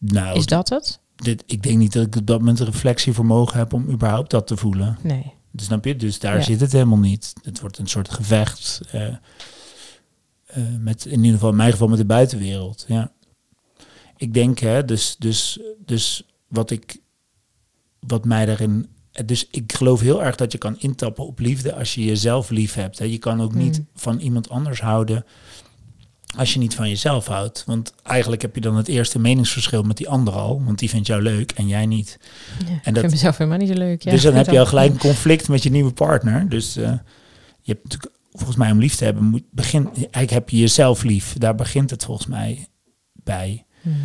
Nou, 0.02 0.38
Is 0.38 0.46
dat 0.46 0.70
het? 0.70 1.00
dit, 1.16 1.44
ik 1.46 1.64
denk 1.64 1.78
niet 1.78 1.94
dat 1.94 2.06
ik 2.06 2.16
op 2.16 2.26
dat 2.26 2.40
moment 2.40 2.60
een 2.60 2.66
reflectievermogen 2.66 3.58
heb 3.58 3.74
om 3.74 3.90
überhaupt 3.90 4.32
dat 4.32 4.48
te 4.48 4.58
voelen. 4.58 4.98
Nee. 5.04 5.34
Dus 5.52 5.66
Snap 5.66 5.86
je? 5.86 5.96
Dus 5.96 6.20
daar 6.20 6.38
Ja. 6.38 6.42
zit 6.44 6.60
het 6.62 6.72
helemaal 6.72 6.98
niet. 7.00 7.34
Het 7.44 7.60
wordt 7.60 7.78
een 7.78 7.88
soort 7.88 8.10
gevecht. 8.10 8.82
eh, 8.92 9.08
eh, 9.08 9.18
met, 10.80 11.06
in 11.06 11.18
ieder 11.18 11.32
geval 11.32 11.50
in 11.50 11.56
mijn 11.56 11.72
geval 11.72 11.88
met 11.88 11.98
de 11.98 12.06
buitenwereld. 12.06 12.86
Ja. 12.88 13.12
Ik 14.18 14.34
denk, 14.34 14.60
hè, 14.60 14.86
dus, 14.86 15.16
dus, 15.20 15.60
dus 15.86 16.24
wat 16.48 16.72
ik, 16.72 16.98
wat 18.00 18.26
mij 18.26 18.46
daarin. 18.46 18.88
Dus 19.26 19.48
ik 19.52 19.74
geloof 19.74 20.00
heel 20.00 20.24
erg 20.24 20.36
dat 20.36 20.52
je 20.52 20.58
kan 20.58 20.80
intappen 20.80 21.26
op 21.28 21.40
liefde 21.40 21.76
als 21.76 21.94
je 21.96 22.04
jezelf 22.06 22.50
lief 22.50 22.74
hebt. 22.74 23.00
Hè. 23.00 23.06
Je 23.06 23.18
kan 23.18 23.42
ook 23.42 23.54
niet 23.54 23.78
Mm. 23.78 23.88
van 23.96 24.20
iemand 24.20 24.50
anders 24.50 24.82
houden 24.82 25.26
als 26.38 26.54
je 26.54 26.60
niet 26.60 26.76
van 26.76 26.90
jezelf 26.90 27.26
houdt. 27.28 27.64
Want 27.66 27.94
eigenlijk 28.04 28.42
heb 28.42 28.56
je 28.56 28.62
dan 28.62 28.76
het 28.78 28.88
eerste 28.88 29.20
meningsverschil 29.20 29.84
met 29.84 29.98
die 29.98 30.10
ander 30.10 30.34
al. 30.34 30.64
Want 30.64 30.80
die 30.80 30.90
vindt 30.90 31.08
jou 31.08 31.22
leuk 31.22 31.52
en 31.52 31.68
jij 31.68 31.86
niet. 31.86 32.20
Ja, 32.68 32.74
ik 32.74 32.84
dat- 32.84 33.00
vind 33.00 33.12
mezelf 33.12 33.38
helemaal 33.38 33.60
niet 33.60 33.68
zo 33.70 33.74
leuk. 33.74 34.02
Ja, 34.04 34.12
dus 34.12 34.22
dan 34.22 34.34
heb 34.34 34.50
je 34.50 34.60
al 34.60 34.66
gelijk 34.66 34.92
een 34.92 34.98
conflict 34.98 35.48
met 35.48 35.64
je 35.64 35.70
nieuwe 35.72 35.92
partner. 35.94 36.50
Dus 36.50 36.76
eh, 36.76 36.84
je 37.62 37.72
hebt 37.72 37.84
natuurlijk, 37.84 38.14
volgens 38.32 38.58
mij 38.58 38.72
om 38.72 38.80
lief 38.80 38.96
te 38.96 39.04
hebben, 39.04 39.24
moet 39.24 39.44
begin, 39.52 39.90
eigenlijk 39.94 40.30
heb 40.30 40.50
je 40.50 40.58
jezelf 40.60 41.04
lief. 41.04 41.34
Daar 41.38 41.56
begint 41.56 41.90
het 41.90 42.04
volgens 42.04 42.28
mij 42.28 42.68
bij. 43.14 43.66
Hmm. 43.82 43.96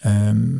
Ehm, 0.00 0.58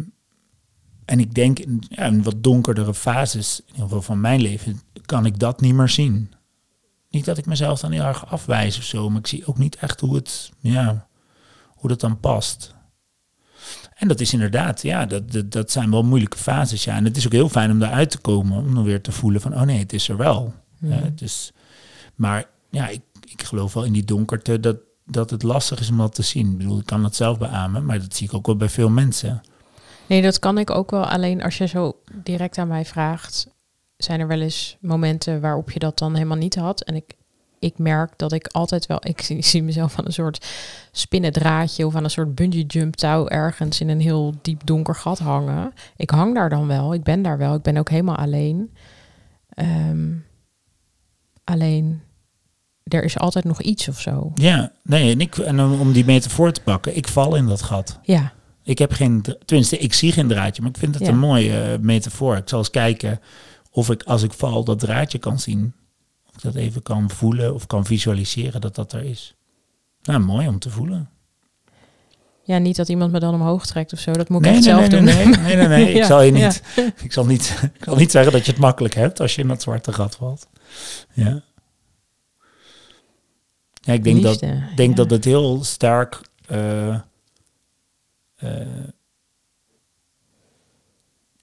en 1.05 1.21
ik 1.21 1.35
denk 1.35 1.59
in, 1.59 1.83
ja, 1.89 2.05
in 2.05 2.23
wat 2.23 2.43
donkerdere 2.43 2.95
fases, 2.95 3.61
in 3.61 3.67
ieder 3.67 3.83
geval 3.83 4.03
van 4.03 4.21
mijn 4.21 4.41
leven, 4.41 4.81
kan 5.07 5.27
ik 5.27 5.39
dat 5.39 5.61
niet 5.61 5.75
meer 5.75 5.89
zien. 5.89 6.33
Niet 7.11 7.25
dat 7.25 7.39
ik 7.39 7.47
mezelf 7.47 7.81
dan 7.81 7.93
heel 7.93 8.05
erg 8.05 8.27
afwijs 8.27 8.79
of 8.79 8.85
zo, 8.85 9.11
maar 9.11 9.19
ik 9.19 9.27
zie 9.27 9.47
ook 9.47 9.59
niet 9.59 9.77
echt 9.77 10.01
hoe 10.01 10.15
het, 10.15 10.51
ja, 10.61 11.07
hoe 11.67 11.89
dat 11.89 12.01
dan 12.01 12.21
past. 12.21 12.75
En 13.95 14.09
dat 14.09 14.21
is 14.21 14.33
inderdaad, 14.33 14.83
ja, 14.83 15.07
dat, 15.07 15.33
dat, 15.33 15.53
dat 15.53 15.71
zijn 15.71 15.91
wel 15.91 16.03
moeilijke 16.03 16.37
fases, 16.37 16.85
ja. 16.85 16.97
En 16.97 17.05
het 17.05 17.17
is 17.17 17.27
ook 17.27 17.33
heel 17.33 17.49
fijn 17.49 17.71
om 17.71 17.79
daaruit 17.79 18.11
te 18.11 18.19
komen, 18.19 18.59
om 18.59 18.75
dan 18.75 18.85
weer 18.85 19.01
te 19.01 19.13
voelen 19.13 19.41
van, 19.41 19.55
oh 19.55 19.63
nee, 19.63 19.79
het 19.79 19.93
is 19.93 20.09
er 20.09 20.17
wel. 20.17 20.55
Dus, 21.15 21.53
maar 22.15 22.45
ja, 22.71 22.89
ik, 22.89 23.03
ik 23.29 23.43
geloof 23.43 23.75
wel 23.75 23.85
in 23.85 23.93
die 23.93 24.05
donkerte 24.05 24.61
dat, 24.61 24.77
dat 25.05 25.31
het 25.31 25.43
lastig 25.43 25.81
is 25.81 25.91
om 25.91 25.97
dat 25.97 26.15
te 26.15 26.23
zien. 26.23 26.51
Ik 26.51 26.59
bedoel, 26.59 26.79
ik 26.79 26.87
kan 26.87 27.03
dat 27.03 27.15
zelf 27.15 27.39
beamen, 27.39 27.85
maar 27.85 27.99
dat 27.99 28.17
zie 28.17 28.27
ik 28.27 28.35
ook 28.35 28.47
wel 28.47 28.57
bij 28.57 28.69
veel 28.69 28.89
mensen. 28.89 29.41
Nee, 30.07 30.23
dat 30.23 30.39
kan 30.39 30.59
ik 30.59 30.71
ook 30.71 30.91
wel. 30.91 31.05
Alleen 31.05 31.43
als 31.43 31.59
je 31.59 31.67
zo 31.67 32.01
direct 32.15 32.59
aan 32.59 32.69
mij 32.69 32.85
vraagt, 32.85 33.49
zijn 34.05 34.21
er 34.21 34.27
wel 34.27 34.41
eens 34.41 34.77
momenten 34.81 35.41
waarop 35.41 35.71
je 35.71 35.79
dat 35.79 35.99
dan 35.99 36.15
helemaal 36.15 36.37
niet 36.37 36.55
had. 36.55 36.83
En 36.83 36.95
ik, 36.95 37.15
ik 37.59 37.79
merk 37.79 38.13
dat 38.17 38.33
ik 38.33 38.47
altijd 38.47 38.87
wel, 38.87 38.99
ik 39.03 39.21
zie, 39.21 39.43
zie 39.53 39.63
mezelf 39.63 39.99
aan 39.99 40.07
een 40.07 40.13
soort 40.13 40.47
spinnendraadje 40.93 41.87
of 41.87 41.95
aan 41.95 42.05
een 42.05 42.11
soort 42.11 42.35
bungee 42.35 42.67
jump 42.67 42.97
touw 42.97 43.29
ergens 43.29 43.81
in 43.81 43.89
een 43.89 44.01
heel 44.01 44.35
diep 44.43 44.61
donker 44.67 44.95
gat 44.95 45.19
hangen. 45.19 45.73
Ik 45.97 46.11
hang 46.11 46.35
daar 46.35 46.49
dan 46.49 46.67
wel, 46.67 46.95
ik 46.95 47.03
ben 47.03 47.23
daar 47.23 47.39
wel, 47.39 47.55
ik 47.55 47.63
ben 47.63 47.77
ook 47.77 47.91
helemaal 47.91 48.17
alleen. 48.17 48.71
Ehm, 49.51 50.09
alleen, 51.45 52.01
er 52.85 53.05
is 53.05 53.19
altijd 53.19 53.45
nog 53.45 53.61
iets 53.63 53.89
of 53.89 54.01
zo. 54.01 54.33
Ja, 54.35 54.73
nee, 54.83 55.13
en, 55.13 55.21
ik, 55.21 55.37
en 55.39 55.61
om 55.61 55.93
die 55.93 56.05
metafoor 56.05 56.53
te 56.53 56.61
pakken, 56.63 56.97
ik 56.97 57.09
val 57.09 57.35
in 57.37 57.47
dat 57.47 57.63
gat. 57.63 57.99
Ja, 58.03 58.33
Ik 58.65 58.79
heb 58.79 58.93
geen, 58.93 59.25
tenminste, 59.45 59.79
ik 59.79 59.93
zie 59.93 60.13
geen 60.13 60.29
draadje, 60.29 60.63
maar 60.63 60.71
ik 60.71 60.77
vind 60.79 60.95
het 60.95 61.05
Ja. 61.05 61.11
een 61.13 61.19
mooie 61.19 61.61
eh, 61.63 61.79
metafoor. 61.79 62.37
Ik 62.37 62.49
zal 62.49 62.59
eens 62.59 62.71
kijken 62.71 63.21
of 63.71 63.91
ik, 63.91 64.03
als 64.03 64.23
ik 64.23 64.33
val, 64.33 64.65
dat 64.65 64.79
draadje 64.79 65.19
kan 65.19 65.39
zien. 65.39 65.73
Of 66.29 66.35
ik 66.37 66.43
dat 66.43 66.55
even 66.55 66.83
kan 66.83 67.11
voelen 67.11 67.55
of 67.55 67.67
kan 67.67 67.85
visualiseren 67.87 68.61
dat 68.61 68.75
dat 68.75 68.93
er 68.93 69.03
is. 69.05 69.35
Nou, 70.03 70.21
mooi 70.21 70.49
om 70.49 70.59
te 70.59 70.71
voelen. 70.71 71.11
ja, 72.43 72.59
niet 72.59 72.77
dat 72.77 72.89
iemand 72.89 73.13
me 73.13 73.21
dan 73.21 73.35
omhoog 73.35 73.67
trekt 73.67 73.93
of 73.93 73.99
zo. 73.99 74.13
Dat 74.13 74.29
moet 74.29 74.45
ik 74.45 74.51
Nee, 74.51 74.57
echt 74.57 74.65
nee, 74.65 74.75
zelf 74.75 74.89
nee, 74.91 75.25
doen. 75.25 75.43
nee, 75.43 75.57
nee, 75.57 75.67
nee. 75.69 75.93
Ik 75.99 76.05
zal 76.05 76.23
je 76.23 76.33
ja. 76.33 76.47
niet, 76.47 76.63
ik 77.05 77.13
zal 77.13 77.27
niet, 77.27 77.71
ik 77.75 77.85
zal 77.85 77.97
niet 77.97 78.11
zeggen 78.11 78.33
dat 78.33 78.45
je 78.47 78.51
het 78.53 78.61
makkelijk 78.61 78.95
hebt 78.95 79.21
als 79.21 79.35
je 79.35 79.43
in 79.43 79.49
dat 79.49 79.63
zwarte 79.63 79.93
gat 79.93 80.17
valt. 80.17 80.47
Ja. 81.13 81.43
Ja, 83.83 83.93
ik 83.93 84.05
denk 84.05 84.23
dat, 84.23 84.45
denk 84.77 84.97
dat 84.97 85.11
het 85.11 85.25
heel 85.25 85.65
sterk. 85.65 86.21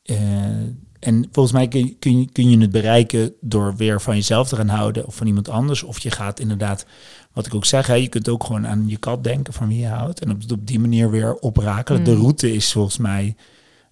eh, 0.04 0.64
en 1.00 1.28
volgens 1.32 1.56
mij 1.56 1.68
kun 1.68 1.86
je, 1.86 1.96
kun, 2.00 2.20
je, 2.20 2.32
kun 2.32 2.50
je 2.50 2.58
het 2.58 2.72
bereiken 2.72 3.34
door 3.42 3.76
weer 3.76 4.02
van 4.02 4.16
jezelf 4.16 4.48
te 4.48 4.56
gaan 4.56 4.68
houden 4.68 5.06
of 5.06 5.16
van 5.16 5.28
iemand 5.28 5.50
anders. 5.50 5.84
Of 5.84 6.00
je 6.00 6.12
gaat 6.12 6.40
inderdaad, 6.40 6.86
wat 7.34 7.46
ik 7.46 7.56
ook 7.56 7.66
zeg, 7.66 7.88
hè, 7.88 7.94
je 7.94 8.08
kunt 8.08 8.30
ook 8.30 8.44
gewoon 8.44 8.68
aan 8.68 8.88
je 8.88 8.98
kat 8.98 9.24
denken 9.24 9.54
van 9.54 9.68
wie 9.68 9.80
je 9.80 9.88
houdt. 9.88 10.20
En 10.20 10.32
op, 10.32 10.42
op 10.52 10.68
die 10.68 10.80
manier 10.80 11.10
weer 11.10 11.36
oprakelen. 11.36 12.04
De 12.04 12.12
Mm. 12.12 12.20
route 12.22 12.54
is 12.54 12.72
volgens 12.72 12.98
mij 12.98 13.36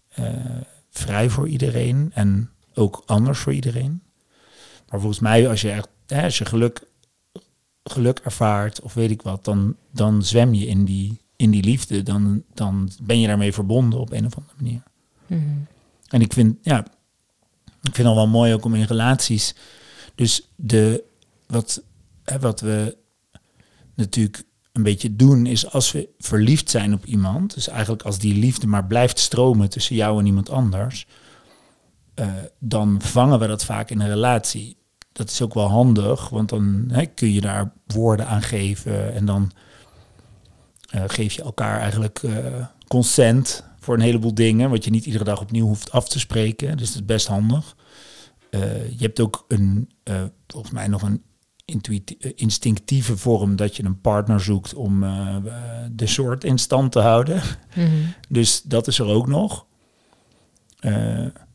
eh, 0.09 0.25
vrij 0.89 1.29
voor 1.29 1.47
iedereen 1.47 2.11
en 2.13 2.49
ook 2.73 3.03
anders 3.05 3.39
voor 3.39 3.53
iedereen. 3.53 4.01
Maar 4.89 4.99
volgens 4.99 5.19
mij, 5.21 5.49
als 5.49 5.61
je 5.61 5.71
echt 5.71 5.87
hè, 6.07 6.23
als 6.23 6.37
je 6.37 6.45
geluk, 6.45 6.81
geluk 7.83 8.19
ervaart 8.19 8.81
of 8.81 8.93
weet 8.93 9.11
ik 9.11 9.21
wat, 9.21 9.45
dan, 9.45 9.75
dan 9.91 10.23
zwem 10.23 10.53
je 10.53 10.65
in 10.65 10.85
die, 10.85 11.19
in 11.35 11.51
die 11.51 11.63
liefde. 11.63 12.03
Dan, 12.03 12.43
dan 12.53 12.89
ben 13.01 13.19
je 13.19 13.27
daarmee 13.27 13.53
verbonden 13.53 13.99
op 13.99 14.11
een 14.11 14.25
of 14.25 14.35
andere 14.37 14.55
manier. 14.57 14.83
Mhm. 15.27 15.57
En 16.09 16.21
ik 16.21 16.33
vind, 16.33 16.57
ja, 16.61 16.85
ik 17.87 17.95
vind 17.95 18.07
het 18.07 18.15
wel 18.15 18.27
mooi 18.27 18.53
ook 18.53 18.65
om 18.65 18.75
in 18.75 18.83
relaties. 18.83 19.55
Dus 20.15 20.49
de, 20.55 21.03
wat, 21.47 21.83
hè, 22.23 22.39
wat 22.39 22.59
we 22.59 22.97
natuurlijk 23.95 24.43
een 24.71 24.83
beetje 24.83 25.15
doen, 25.15 25.45
is 25.45 25.71
als 25.71 25.91
we 25.91 26.09
verliefd 26.17 26.69
zijn 26.69 26.93
op 26.93 27.05
iemand, 27.05 27.53
dus 27.53 27.67
eigenlijk 27.67 28.03
als 28.03 28.19
die 28.19 28.35
liefde 28.35 28.67
maar 28.67 28.85
blijft 28.85 29.19
stromen 29.19 29.69
tussen 29.69 29.95
jou 29.95 30.19
en 30.19 30.25
iemand 30.25 30.49
anders, 30.49 31.07
eh, 32.13 32.27
dan 32.59 33.01
vangen 33.01 33.39
we 33.39 33.47
dat 33.47 33.65
vaak 33.65 33.89
in 33.89 33.99
een 33.99 34.07
relatie. 34.07 34.77
Dat 35.11 35.29
is 35.29 35.41
ook 35.41 35.53
wel 35.53 35.69
handig, 35.69 36.29
want 36.29 36.49
dan 36.49 36.85
hè, 36.87 37.05
kun 37.05 37.33
je 37.33 37.41
daar 37.41 37.73
woorden 37.87 38.27
aan 38.27 38.41
geven 38.41 39.13
en 39.13 39.25
dan 39.25 39.51
eh, 40.89 41.03
geef 41.07 41.33
je 41.33 41.41
elkaar 41.41 41.79
eigenlijk 41.79 42.23
eh, 42.23 42.65
consent 42.87 43.63
voor 43.85 43.95
een 43.95 44.01
heleboel 44.01 44.33
dingen, 44.33 44.69
wat 44.69 44.83
je 44.83 44.91
niet 44.91 45.05
iedere 45.05 45.23
dag 45.23 45.41
opnieuw 45.41 45.65
hoeft 45.65 45.91
af 45.91 46.09
te 46.09 46.19
spreken. 46.19 46.77
Dus 46.77 46.87
dat 46.87 46.95
is 46.95 47.05
best 47.05 47.27
handig. 47.27 47.75
Eh, 48.49 48.89
je 48.89 49.03
hebt 49.03 49.19
ook 49.19 49.45
een, 49.47 49.89
eh, 50.03 50.23
volgens 50.47 50.73
mij 50.73 50.87
nog 50.87 51.01
een 51.01 51.23
eh, 51.65 52.31
instinctieve 52.35 53.17
vorm 53.17 53.55
dat 53.55 53.75
je 53.75 53.83
een 53.83 54.01
partner 54.01 54.39
zoekt 54.39 54.73
om 54.73 54.99
de 55.91 56.07
soort 56.07 56.43
in 56.43 56.57
stand 56.57 56.91
te 56.91 56.99
houden. 56.99 57.41
Mhm. 57.75 57.89
Dus 58.29 58.61
dat 58.61 58.87
is 58.87 58.99
er 58.99 59.05
ook 59.05 59.27
nog. 59.27 59.65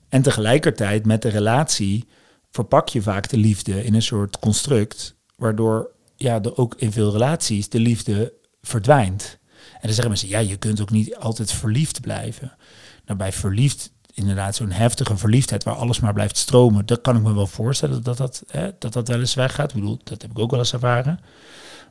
En 0.09 0.23
tegelijkertijd 0.23 1.07
met 1.07 1.23
de 1.23 1.29
relatie 1.29 2.09
verpak 2.51 2.89
je 2.89 3.03
vaak 3.03 3.29
de 3.29 3.37
liefde 3.37 3.85
in 3.85 3.95
een 3.95 4.03
soort 4.03 4.39
construct, 4.39 5.17
waardoor 5.37 5.91
ja, 6.17 6.43
er 6.43 6.57
ook 6.57 6.75
in 6.75 6.93
veel 6.93 7.13
relaties 7.13 7.69
de 7.69 7.81
liefde 7.81 8.33
verdwijnt. 8.63 9.40
En 9.81 9.87
dan 9.87 9.95
zeggen 9.95 10.09
mensen, 10.09 10.29
ja, 10.29 10.39
je 10.39 10.57
kunt 10.57 10.81
ook 10.81 10.91
niet 10.91 11.17
altijd 11.17 11.53
verliefd 11.53 12.01
blijven. 12.01 12.53
Nou, 13.05 13.19
bij 13.19 13.33
verliefd, 13.33 13.93
inderdaad, 14.15 14.55
zo'n 14.55 14.71
heftige 14.71 15.17
verliefdheid 15.17 15.65
waar 15.65 15.75
alles 15.75 16.01
maar 16.01 16.13
blijft 16.13 16.37
stromen, 16.37 16.87
dat 16.87 17.01
kan 17.01 17.17
ik 17.17 17.23
me 17.23 17.35
wel 17.35 17.47
voorstellen 17.47 18.03
dat 18.03 18.17
dat, 18.17 18.43
hè, 18.47 18.71
dat, 18.79 18.93
dat 18.93 19.09
wel 19.09 19.21
eens 19.21 19.35
weggaat. 19.35 19.69
Ik 19.69 19.81
bedoel, 19.81 20.01
dat 20.05 20.23
heb 20.23 20.31
ik 20.31 20.39
ook 20.39 20.51
wel 20.51 20.59
eens 20.59 20.73
ervaren. 20.73 21.21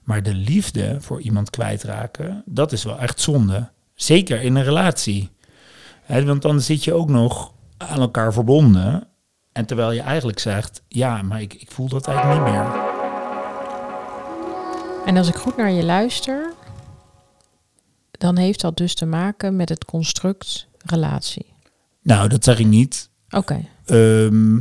Maar 0.04 0.24
de 0.24 0.34
liefde 0.34 0.98
voor 1.00 1.22
iemand 1.22 1.50
kwijtraken, 1.50 2.44
dat 2.46 2.72
is 2.72 2.84
wel 2.84 3.00
echt 3.00 3.22
zonde. 3.22 3.70
Zeker 3.96 4.42
in 4.42 4.56
een 4.56 4.64
relatie. 4.64 5.30
Want 6.08 6.42
dan 6.42 6.62
zit 6.62 6.84
je 6.84 6.94
ook 6.94 7.10
nog 7.10 7.54
aan 7.78 8.00
elkaar 8.00 8.34
verbonden. 8.34 9.08
En 9.52 9.66
terwijl 9.66 9.92
je 9.92 10.02
eigenlijk 10.02 10.40
zegt, 10.40 10.82
ja, 10.88 11.22
maar 11.22 11.42
ik, 11.42 11.54
ik 11.54 11.72
voel 11.72 11.88
dat 11.88 12.08
eigenlijk 12.08 12.44
niet 12.44 12.54
meer. 12.54 12.88
En 15.06 15.18
als 15.18 15.28
ik 15.28 15.36
goed 15.36 15.58
naar 15.58 15.72
je 15.72 15.84
luister, 15.84 16.54
dan 18.20 18.38
heeft 18.38 18.62
dat 18.62 18.78
dus 18.78 18.94
te 18.94 19.06
maken 19.06 19.56
met 19.56 19.70
het 19.70 19.86
construct 19.86 20.68
relatie. 20.86 21.46
Nou, 22.02 22.30
dat 22.30 22.44
zeg 22.44 22.60
ik 22.60 22.66
niet. 22.68 23.10
Oké. 23.30 23.66
Ehm, 23.86 24.60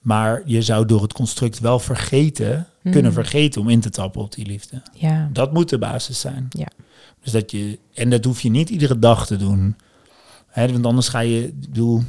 maar 0.00 0.42
je 0.44 0.62
zou 0.62 0.86
door 0.86 1.02
het 1.02 1.12
construct 1.12 1.58
wel 1.58 1.78
vergeten, 1.78 2.66
Hmm. 2.82 2.92
kunnen 2.92 3.12
vergeten 3.12 3.60
om 3.60 3.68
in 3.68 3.80
te 3.80 3.90
tappen 3.90 4.20
op 4.22 4.34
die 4.34 4.46
liefde. 4.46 4.82
Ja. 4.94 5.28
Dat 5.32 5.52
moet 5.52 5.68
de 5.68 5.78
basis 5.78 6.20
zijn. 6.20 6.46
Ja. 6.50 6.68
Dus 7.22 7.32
dat 7.32 7.50
je, 7.50 7.78
en 7.94 8.10
dat 8.10 8.24
hoef 8.24 8.40
je 8.40 8.50
niet 8.50 8.70
iedere 8.70 8.98
dag 8.98 9.26
te 9.26 9.36
doen. 9.36 9.76
Hè, 10.46 10.72
want 10.72 10.86
anders 10.86 11.08
ga 11.08 11.18
je, 11.20 11.52
bedoel, 11.54 12.02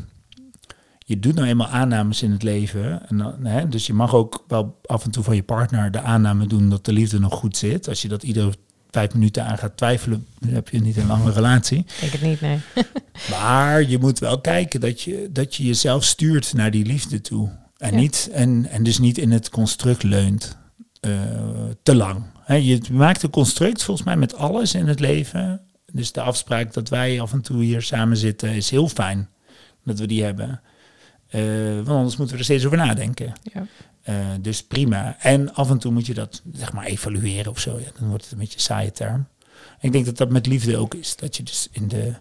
je 1.06 1.20
doet 1.20 1.36
nou 1.36 1.48
eenmaal 1.48 1.68
aannames 1.68 2.22
in 2.22 2.32
het 2.32 2.44
leven. 2.44 3.10
En 3.10 3.18
dan, 3.18 3.46
hè, 3.46 3.68
dus 3.70 3.88
je 3.88 3.94
mag 3.94 4.14
ook 4.14 4.44
wel 4.48 4.80
af 4.86 5.06
en 5.06 5.12
toe 5.12 5.24
van 5.24 5.36
je 5.36 5.44
partner 5.44 5.92
de 5.92 6.02
aanname 6.02 6.48
doen 6.48 6.70
dat 6.70 6.86
de 6.86 6.94
liefde 6.94 7.20
nog 7.20 7.34
goed 7.34 7.58
zit. 7.58 7.88
Als 7.88 8.02
je 8.02 8.08
dat 8.08 8.24
iedere 8.24 8.54
vijf 8.96 9.14
minuten 9.14 9.46
aan 9.46 9.58
gaat 9.58 9.78
twijfelen, 9.78 10.28
dan 10.40 10.54
heb 10.54 10.70
je 10.70 10.82
niet 10.82 10.98
een 10.98 11.08
lange 11.08 11.32
relatie. 11.32 11.86
Ik 12.02 12.12
het 12.12 12.22
niet, 12.22 12.42
nee. 12.42 12.60
Maar 13.32 13.84
je 13.84 13.98
moet 14.00 14.20
wel 14.20 14.42
kijken 14.42 14.80
dat 14.80 15.02
je, 15.02 15.30
dat 15.32 15.56
je 15.56 15.64
jezelf 15.64 16.04
stuurt 16.04 16.54
naar 16.54 16.72
die 16.72 16.86
liefde 16.86 17.22
toe. 17.22 17.50
En, 17.78 17.92
Ja. 17.92 17.98
niet, 17.98 18.30
en, 18.34 18.66
en 18.70 18.84
dus 18.84 19.00
niet 19.00 19.18
in 19.18 19.32
het 19.32 19.50
construct 19.50 20.04
leunt 20.04 20.58
eh, 21.00 21.12
te 21.84 21.96
lang. 21.96 22.24
Hè, 22.40 22.56
je 22.56 22.82
maakt 22.92 23.24
een 23.24 23.30
construct 23.30 23.84
volgens 23.84 24.06
mij 24.06 24.18
met 24.18 24.36
alles 24.36 24.74
in 24.74 24.88
het 24.88 25.00
leven. 25.00 25.62
Dus 25.92 26.12
de 26.12 26.22
afspraak 26.22 26.74
dat 26.74 26.90
wij 26.90 27.22
af 27.22 27.34
en 27.34 27.42
toe 27.42 27.64
hier 27.64 27.82
samen 27.82 28.18
zitten 28.18 28.50
is 28.50 28.70
heel 28.70 28.88
fijn 28.90 29.30
dat 29.84 30.00
we 30.00 30.06
die 30.08 30.24
hebben. 30.24 30.62
Eh, 31.28 31.42
want 31.76 31.88
anders 31.90 32.16
moeten 32.18 32.36
we 32.36 32.40
er 32.40 32.48
steeds 32.48 32.66
over 32.66 32.78
nadenken. 32.78 33.34
Ja. 33.54 33.66
Eh, 34.06 34.16
dus 34.42 34.64
prima. 34.64 35.16
En 35.20 35.54
af 35.54 35.70
en 35.70 35.78
toe 35.78 35.92
moet 35.92 36.06
je 36.06 36.14
dat 36.14 36.42
zeg 36.54 36.74
maar 36.74 36.86
evalueren 36.86 37.52
of 37.52 37.60
zo. 37.60 37.80
Ja, 37.80 37.92
dan 38.00 38.08
wordt 38.08 38.24
het 38.24 38.32
een 38.32 38.38
beetje 38.38 38.56
een 38.56 38.62
saaie 38.62 38.92
term. 38.92 39.28
Ik 39.80 39.92
denk 39.92 40.06
dat 40.06 40.18
dat 40.18 40.30
met 40.30 40.46
liefde 40.46 40.78
ook 40.78 40.94
is. 40.94 41.16
Dat 41.16 41.38
je 41.38 41.44
dus 41.44 41.68
in 41.72 41.88
de, 41.88 42.14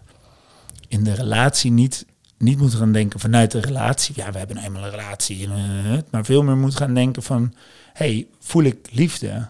in 0.87 1.03
de 1.03 1.13
relatie 1.13 1.71
niet, 1.71 2.05
niet 2.37 2.57
moet 2.57 2.73
gaan 2.73 2.91
denken 2.91 3.19
vanuit 3.19 3.51
de 3.51 3.59
relatie. 3.59 4.13
Ja, 4.17 4.31
we 4.31 4.37
hebben 4.37 4.55
nou 4.55 4.67
eenmaal 4.67 4.83
een 4.83 4.89
relatie. 4.89 5.47
eh, 5.47 5.97
maar 6.11 6.25
veel 6.25 6.43
meer 6.43 6.57
moet 6.57 6.75
gaan 6.75 6.93
denken 6.93 7.23
van... 7.23 7.53
hey, 7.93 8.27
voel 8.39 8.63
ik 8.63 8.87
liefde? 8.91 9.49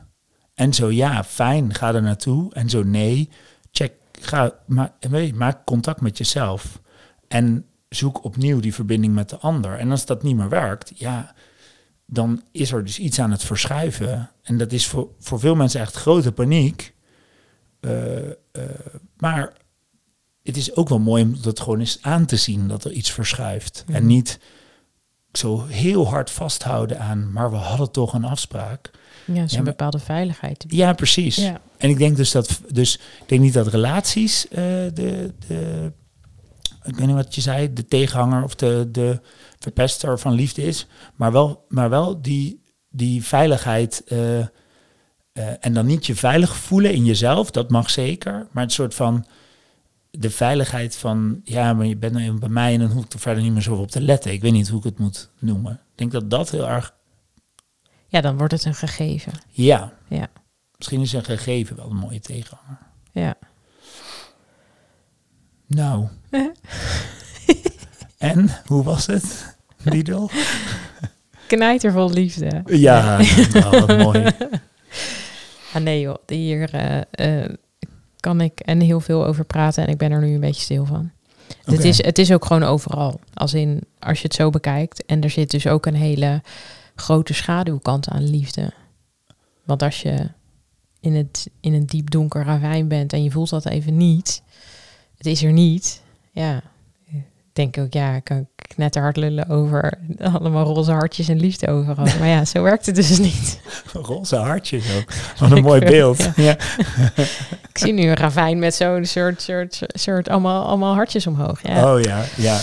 En 0.54 0.74
zo 0.74 0.92
ja, 0.92 1.24
fijn, 1.24 1.74
ga 1.74 1.94
er 1.94 2.02
naartoe. 2.02 2.54
En 2.54 2.70
zo 2.70 2.84
nee, 2.84 3.30
check, 3.72 3.94
ga, 4.22 4.54
ma 4.66 4.96
maak 5.34 5.66
contact 5.66 6.02
met 6.02 6.18
jezelf. 6.18 6.82
En 7.28 7.66
zoek 7.90 8.24
opnieuw 8.24 8.60
die 8.60 8.74
verbinding 8.74 9.14
met 9.14 9.30
de 9.30 9.38
ander. 9.38 9.78
En 9.78 9.92
als 9.92 10.06
dat 10.06 10.24
niet 10.24 10.36
meer 10.36 10.50
werkt, 10.50 10.92
ja, 10.96 11.36
dan 12.06 12.44
is 12.52 12.72
er 12.72 12.84
dus 12.84 13.00
iets 13.00 13.20
aan 13.20 13.32
het 13.32 13.44
verschuiven. 13.44 14.32
En 14.42 14.58
dat 14.58 14.72
is 14.72 14.88
voor, 14.88 15.10
voor 15.20 15.40
veel 15.40 15.56
mensen 15.56 15.82
echt 15.82 15.96
grote 15.96 16.32
paniek. 16.32 16.94
Eh, 17.80 18.30
eh, 18.30 18.36
maar 19.18 19.54
het 20.44 20.58
is 20.58 20.76
ook 20.76 20.90
wel 20.90 21.00
mooi 21.00 21.24
om 21.24 21.42
dat 21.42 21.60
gewoon 21.60 21.80
eens 21.80 21.98
aan 22.02 22.26
te 22.26 22.36
zien 22.36 22.68
dat 22.68 22.84
er 22.84 22.92
iets 22.92 23.12
verschuift. 23.12 23.84
Mhm. 23.88 23.96
En 23.96 24.06
niet 24.06 24.40
zo 25.32 25.66
heel 25.66 26.08
hard 26.08 26.30
vasthouden 26.30 27.00
aan, 27.00 27.32
maar 27.32 27.52
we 27.52 27.56
hadden 27.56 27.92
toch 27.92 28.14
een 28.14 28.24
afspraak. 28.24 28.92
Ja, 29.26 29.48
zo'n 29.48 29.58
Ja, 29.58 29.64
bepaalde 29.64 30.00
veiligheid. 30.00 30.66
Ja, 30.68 30.94
precies. 30.94 31.36
Ja. 31.36 31.62
En 31.78 31.90
ik 31.90 31.98
denk 31.98 32.18
dus 32.18 32.32
dat, 32.32 32.62
dus 32.72 32.96
ik 32.96 33.28
denk 33.28 33.42
niet 33.42 33.54
dat 33.54 33.68
relaties 33.68 34.48
eh, 34.48 34.56
de, 34.94 35.34
de, 35.48 35.92
ik 36.86 36.96
weet 36.96 37.08
niet 37.08 37.16
wat 37.16 37.36
je 37.36 37.42
zei, 37.42 37.74
de 37.74 37.86
tegenhanger 37.86 38.44
of 38.44 38.56
de, 38.56 38.88
de 38.92 39.20
verpester 39.60 40.20
van 40.20 40.34
liefde 40.34 40.64
is, 40.64 40.88
maar 41.16 41.32
wel, 41.32 41.66
maar 41.70 41.90
wel 41.90 42.22
die, 42.22 42.62
die 42.90 43.24
veiligheid 43.24 44.04
eh, 44.08 44.40
eh, 44.40 44.48
en 45.60 45.74
dan 45.74 45.86
niet 45.86 46.06
je 46.06 46.16
veilig 46.16 46.56
voelen 46.56 46.94
in 46.94 47.06
jezelf, 47.06 47.52
dat 47.52 47.70
mag 47.70 47.90
zeker, 47.90 48.48
maar 48.52 48.64
het 48.64 48.72
soort 48.72 48.94
van 48.96 49.26
de 50.12 50.30
veiligheid 50.30 50.96
van, 50.96 51.42
ja, 51.44 51.74
maar 51.74 51.86
je 51.86 51.98
bent 51.98 52.14
nou 52.14 52.26
even 52.26 52.40
bij 52.40 52.50
mij 52.50 52.74
en 52.74 52.80
dan 52.80 52.92
hoef 52.92 53.06
ik 53.06 53.14
er 53.14 53.20
verder 53.20 53.44
niet 53.44 53.54
meer 53.54 53.62
zo 53.62 53.76
op 53.76 53.92
te 53.92 54.02
letten. 54.02 54.32
Ik 54.32 54.42
weet 54.42 54.52
niet 54.52 54.68
hoe 54.70 54.78
ik 54.80 54.84
het 54.84 55.00
moet 55.00 55.30
noemen. 55.40 55.72
Ik 55.74 55.98
denk 55.98 56.12
dat 56.12 56.30
dat 56.30 56.50
heel 56.50 56.68
erg, 56.68 56.94
ja, 58.08 58.22
dan 58.22 58.38
wordt 58.38 58.54
het 58.54 58.66
een 58.66 58.76
gegeven. 58.76 59.34
ja, 59.50 59.94
Ja. 60.08 60.30
misschien 60.78 61.02
is 61.02 61.14
een 61.14 61.24
gegeven 61.24 61.76
wel 61.76 61.90
een 61.90 61.96
mooie 61.96 62.20
tegenhanger. 62.20 62.78
Ja. 63.12 63.36
Nou. 65.68 66.08
en, 68.18 68.50
hoe 68.66 68.84
was 68.84 69.06
het, 69.06 69.56
Lidl? 69.84 70.28
Knijtervol 71.48 72.10
liefde. 72.10 72.62
Ja, 72.66 73.22
nou, 73.54 73.86
wat 73.86 73.98
mooi. 73.98 74.26
Ah 75.74 75.82
nee 75.82 76.00
joh, 76.00 76.16
hier 76.28 76.74
eh, 76.74 77.44
eh, 77.44 77.54
kan 78.20 78.42
ik 78.42 78.60
en 78.60 78.80
heel 78.80 79.00
veel 79.00 79.26
over 79.26 79.46
praten 79.46 79.84
en 79.84 79.90
ik 79.90 79.98
ben 79.98 80.12
er 80.12 80.22
nu 80.22 80.34
een 80.34 80.40
beetje 80.40 80.62
stil 80.62 80.86
van. 80.86 81.12
Het, 81.64 81.84
is, 81.84 82.04
het 82.04 82.18
is 82.18 82.32
ook 82.32 82.46
gewoon 82.46 82.64
overal. 82.64 83.20
Als 83.34 83.54
in, 83.54 83.82
als 84.00 84.18
je 84.18 84.24
het 84.24 84.36
zo 84.36 84.50
bekijkt. 84.50 85.06
En 85.06 85.22
er 85.22 85.30
zit 85.30 85.52
dus 85.52 85.68
ook 85.68 85.86
een 85.86 85.96
hele 85.96 86.42
grote 86.96 87.34
schaduwkant 87.34 88.10
aan 88.10 88.30
liefde. 88.30 88.74
Want 89.64 89.84
als 89.84 90.02
je 90.02 90.30
in, 91.00 91.16
het, 91.16 91.50
in 91.60 91.74
een 91.74 91.86
diep 91.86 92.10
donker 92.10 92.44
ravijn 92.44 92.88
bent 92.88 93.14
en 93.14 93.24
je 93.24 93.32
voelt 93.32 93.50
dat 93.50 93.66
even 93.66 93.98
niet. 93.98 94.44
Het 95.18 95.26
is 95.26 95.44
er 95.44 95.52
niet. 95.52 96.02
Ja, 96.32 96.62
ik 97.06 97.24
denk 97.54 97.78
ook, 97.78 97.94
ja, 97.94 98.14
ik 98.16 98.24
kan 98.24 98.48
knetterhard 98.56 99.18
lullen 99.18 99.48
over 99.50 99.94
allemaal 100.20 100.66
roze 100.66 100.92
hartjes 100.92 101.28
en 101.28 101.40
liefde 101.40 101.68
overal. 101.68 102.06
Maar 102.20 102.28
ja, 102.28 102.46
zo 102.46 102.64
werkt 102.64 102.86
het 102.86 102.96
dus 102.96 103.18
niet. 103.20 103.60
Roze 103.94 104.36
hartjes 104.36 104.96
ook. 104.98 105.12
Wat 105.40 105.52
een 105.52 105.58
Ik 105.58 105.64
mooi 105.64 105.80
beeld. 105.86 106.18
ja. 106.18 106.32
Ja. 106.36 106.58
Ik 107.70 107.78
zie 107.82 107.94
nu 107.94 108.02
een 108.08 108.16
ravijn 108.16 108.60
met 108.60 108.76
zo'n 108.76 109.06
soort, 109.06 109.42
soort, 109.42 109.80
soort 109.88 110.30
allemaal, 110.30 110.66
allemaal 110.68 110.94
hartjes 110.94 111.28
omhoog. 111.28 111.68
Ja. 111.68 111.94
Oh 111.94 112.02
ja, 112.02 112.24
ja. 112.38 112.60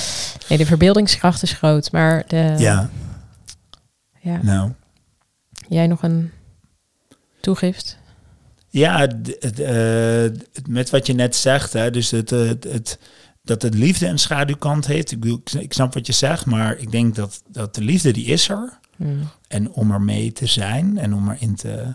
Nee, 0.49 0.59
de 0.59 0.67
verbeeldingskracht 0.67 1.43
is 1.43 1.53
groot, 1.53 1.93
maar 1.93 2.25
de, 2.27 2.55
Ja, 2.59 2.91
ja. 4.21 4.39
nou. 4.43 4.71
jij 5.69 5.87
nog 5.87 6.03
een 6.03 6.31
toegift? 7.41 7.99
Ja, 8.73 9.09
eh, 9.09 10.31
met 10.69 10.91
wat 10.91 11.07
je 11.07 11.13
net 11.13 11.37
zegt, 11.37 11.73
hè, 11.73 11.91
dus 11.91 12.11
het, 12.11 12.33
eh, 12.33 12.47
het, 12.47 12.65
het, 12.65 12.99
dat 13.43 13.63
het 13.63 13.75
liefde 13.75 14.07
een 14.07 14.19
schaduwkant 14.19 14.87
heeft. 14.87 15.11
Ik, 15.11 15.21
bedoel, 15.21 15.43
ik 15.59 15.73
snap 15.73 15.95
wat 15.95 16.07
je 16.07 16.13
zegt, 16.13 16.47
maar 16.47 16.79
ik 16.79 16.91
denk 16.91 17.15
dat, 17.15 17.43
dat 17.49 17.75
de 17.75 17.83
liefde 17.83 18.13
die 18.13 18.27
is 18.27 18.49
er. 18.49 18.79
Hmm. 18.97 19.29
En 19.49 19.73
om 19.73 19.91
er 19.91 20.01
mee 20.01 20.33
te 20.33 20.47
zijn 20.47 20.99
en 20.99 21.15
om 21.15 21.31
erin 21.31 21.55
te. 21.55 21.95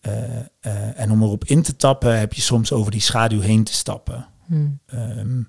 eh, 0.00 1.00
en 1.00 1.10
om 1.10 1.22
erop 1.22 1.44
in 1.44 1.62
te 1.62 1.76
tappen, 1.76 2.18
heb 2.18 2.32
je 2.32 2.42
soms 2.42 2.72
over 2.72 2.90
die 2.90 3.00
schaduw 3.00 3.40
heen 3.40 3.64
te 3.64 3.72
stappen. 3.72 4.26
Hmm. 4.46 4.78
Ehm, 4.86 5.42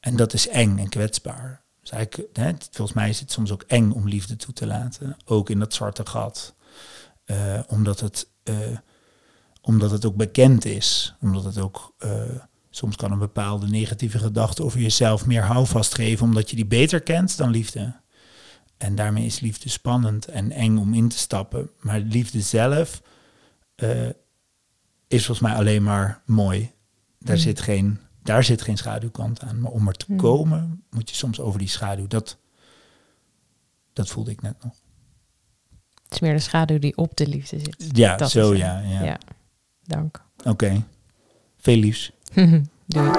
en 0.00 0.16
dat 0.16 0.32
is 0.32 0.48
eng 0.48 0.78
en 0.78 0.88
kwetsbaar. 0.88 1.62
Dus 1.80 1.90
eigenlijk, 1.90 2.36
hè, 2.36 2.52
volgens 2.70 2.96
mij 2.96 3.08
is 3.08 3.20
het 3.20 3.32
soms 3.32 3.52
ook 3.52 3.62
eng 3.66 3.90
om 3.90 4.08
liefde 4.08 4.36
toe 4.36 4.54
te 4.54 4.66
laten. 4.66 5.16
Ook 5.24 5.50
in 5.50 5.58
dat 5.58 5.74
zwarte 5.74 6.06
gat. 6.06 6.54
Omdat, 7.68 8.00
het, 8.00 8.28
omdat 9.60 9.90
het 9.90 10.04
ook 10.04 10.16
bekend 10.16 10.64
is. 10.64 11.14
Omdat 11.20 11.44
het 11.44 11.58
ook... 11.58 11.94
eh, 11.98 12.22
soms 12.70 12.96
kan 12.96 13.12
een 13.12 13.18
bepaalde 13.18 13.66
negatieve 13.66 14.18
gedachte 14.18 14.62
over 14.64 14.80
jezelf 14.80 15.26
meer 15.26 15.42
houvast 15.42 15.94
geven... 15.94 16.26
omdat 16.26 16.50
je 16.50 16.56
die 16.56 16.66
beter 16.66 17.00
kent 17.00 17.36
dan 17.36 17.50
liefde. 17.50 17.94
En 18.76 18.94
daarmee 18.94 19.24
is 19.26 19.40
liefde 19.40 19.68
spannend 19.68 20.26
en 20.26 20.50
eng 20.52 20.76
om 20.76 20.94
in 20.94 21.08
te 21.08 21.18
stappen. 21.18 21.70
Maar 21.80 21.98
liefde 22.00 22.40
zelf 22.40 23.02
eh, 23.74 24.06
is 25.08 25.26
volgens 25.26 25.40
mij 25.40 25.54
alleen 25.54 25.82
maar 25.82 26.22
mooi. 26.26 26.72
Daar, 27.18 27.36
Mm. 27.36 27.42
zit 27.42 27.60
geen, 27.60 27.98
daar 28.22 28.44
zit 28.44 28.62
geen 28.62 28.76
schaduwkant 28.76 29.40
aan. 29.42 29.60
Maar 29.60 29.70
om 29.72 29.88
er 29.88 29.94
te 29.94 30.04
Mm. 30.08 30.16
komen, 30.16 30.84
moet 30.90 31.10
je 31.10 31.16
soms 31.16 31.40
over 31.40 31.58
die 31.58 31.68
schaduw. 31.68 32.06
Dat, 32.06 32.36
dat 33.92 34.08
voelde 34.08 34.30
ik 34.30 34.42
net 34.42 34.62
nog. 34.62 34.72
Het 36.04 36.12
is 36.12 36.20
meer 36.20 36.32
de 36.32 36.38
schaduw 36.38 36.78
die 36.78 36.96
op 36.96 37.16
de 37.16 37.26
liefde 37.26 37.58
zit. 37.58 37.86
Ja, 37.92 38.16
Dat 38.16 38.30
zo 38.30 38.54
ja. 38.54 38.78
Ja, 38.80 39.18
dank. 39.90 40.22
Oké. 40.44 40.82
Veel 41.56 41.78
liefs. 41.78 42.12
Doei. 42.86 43.10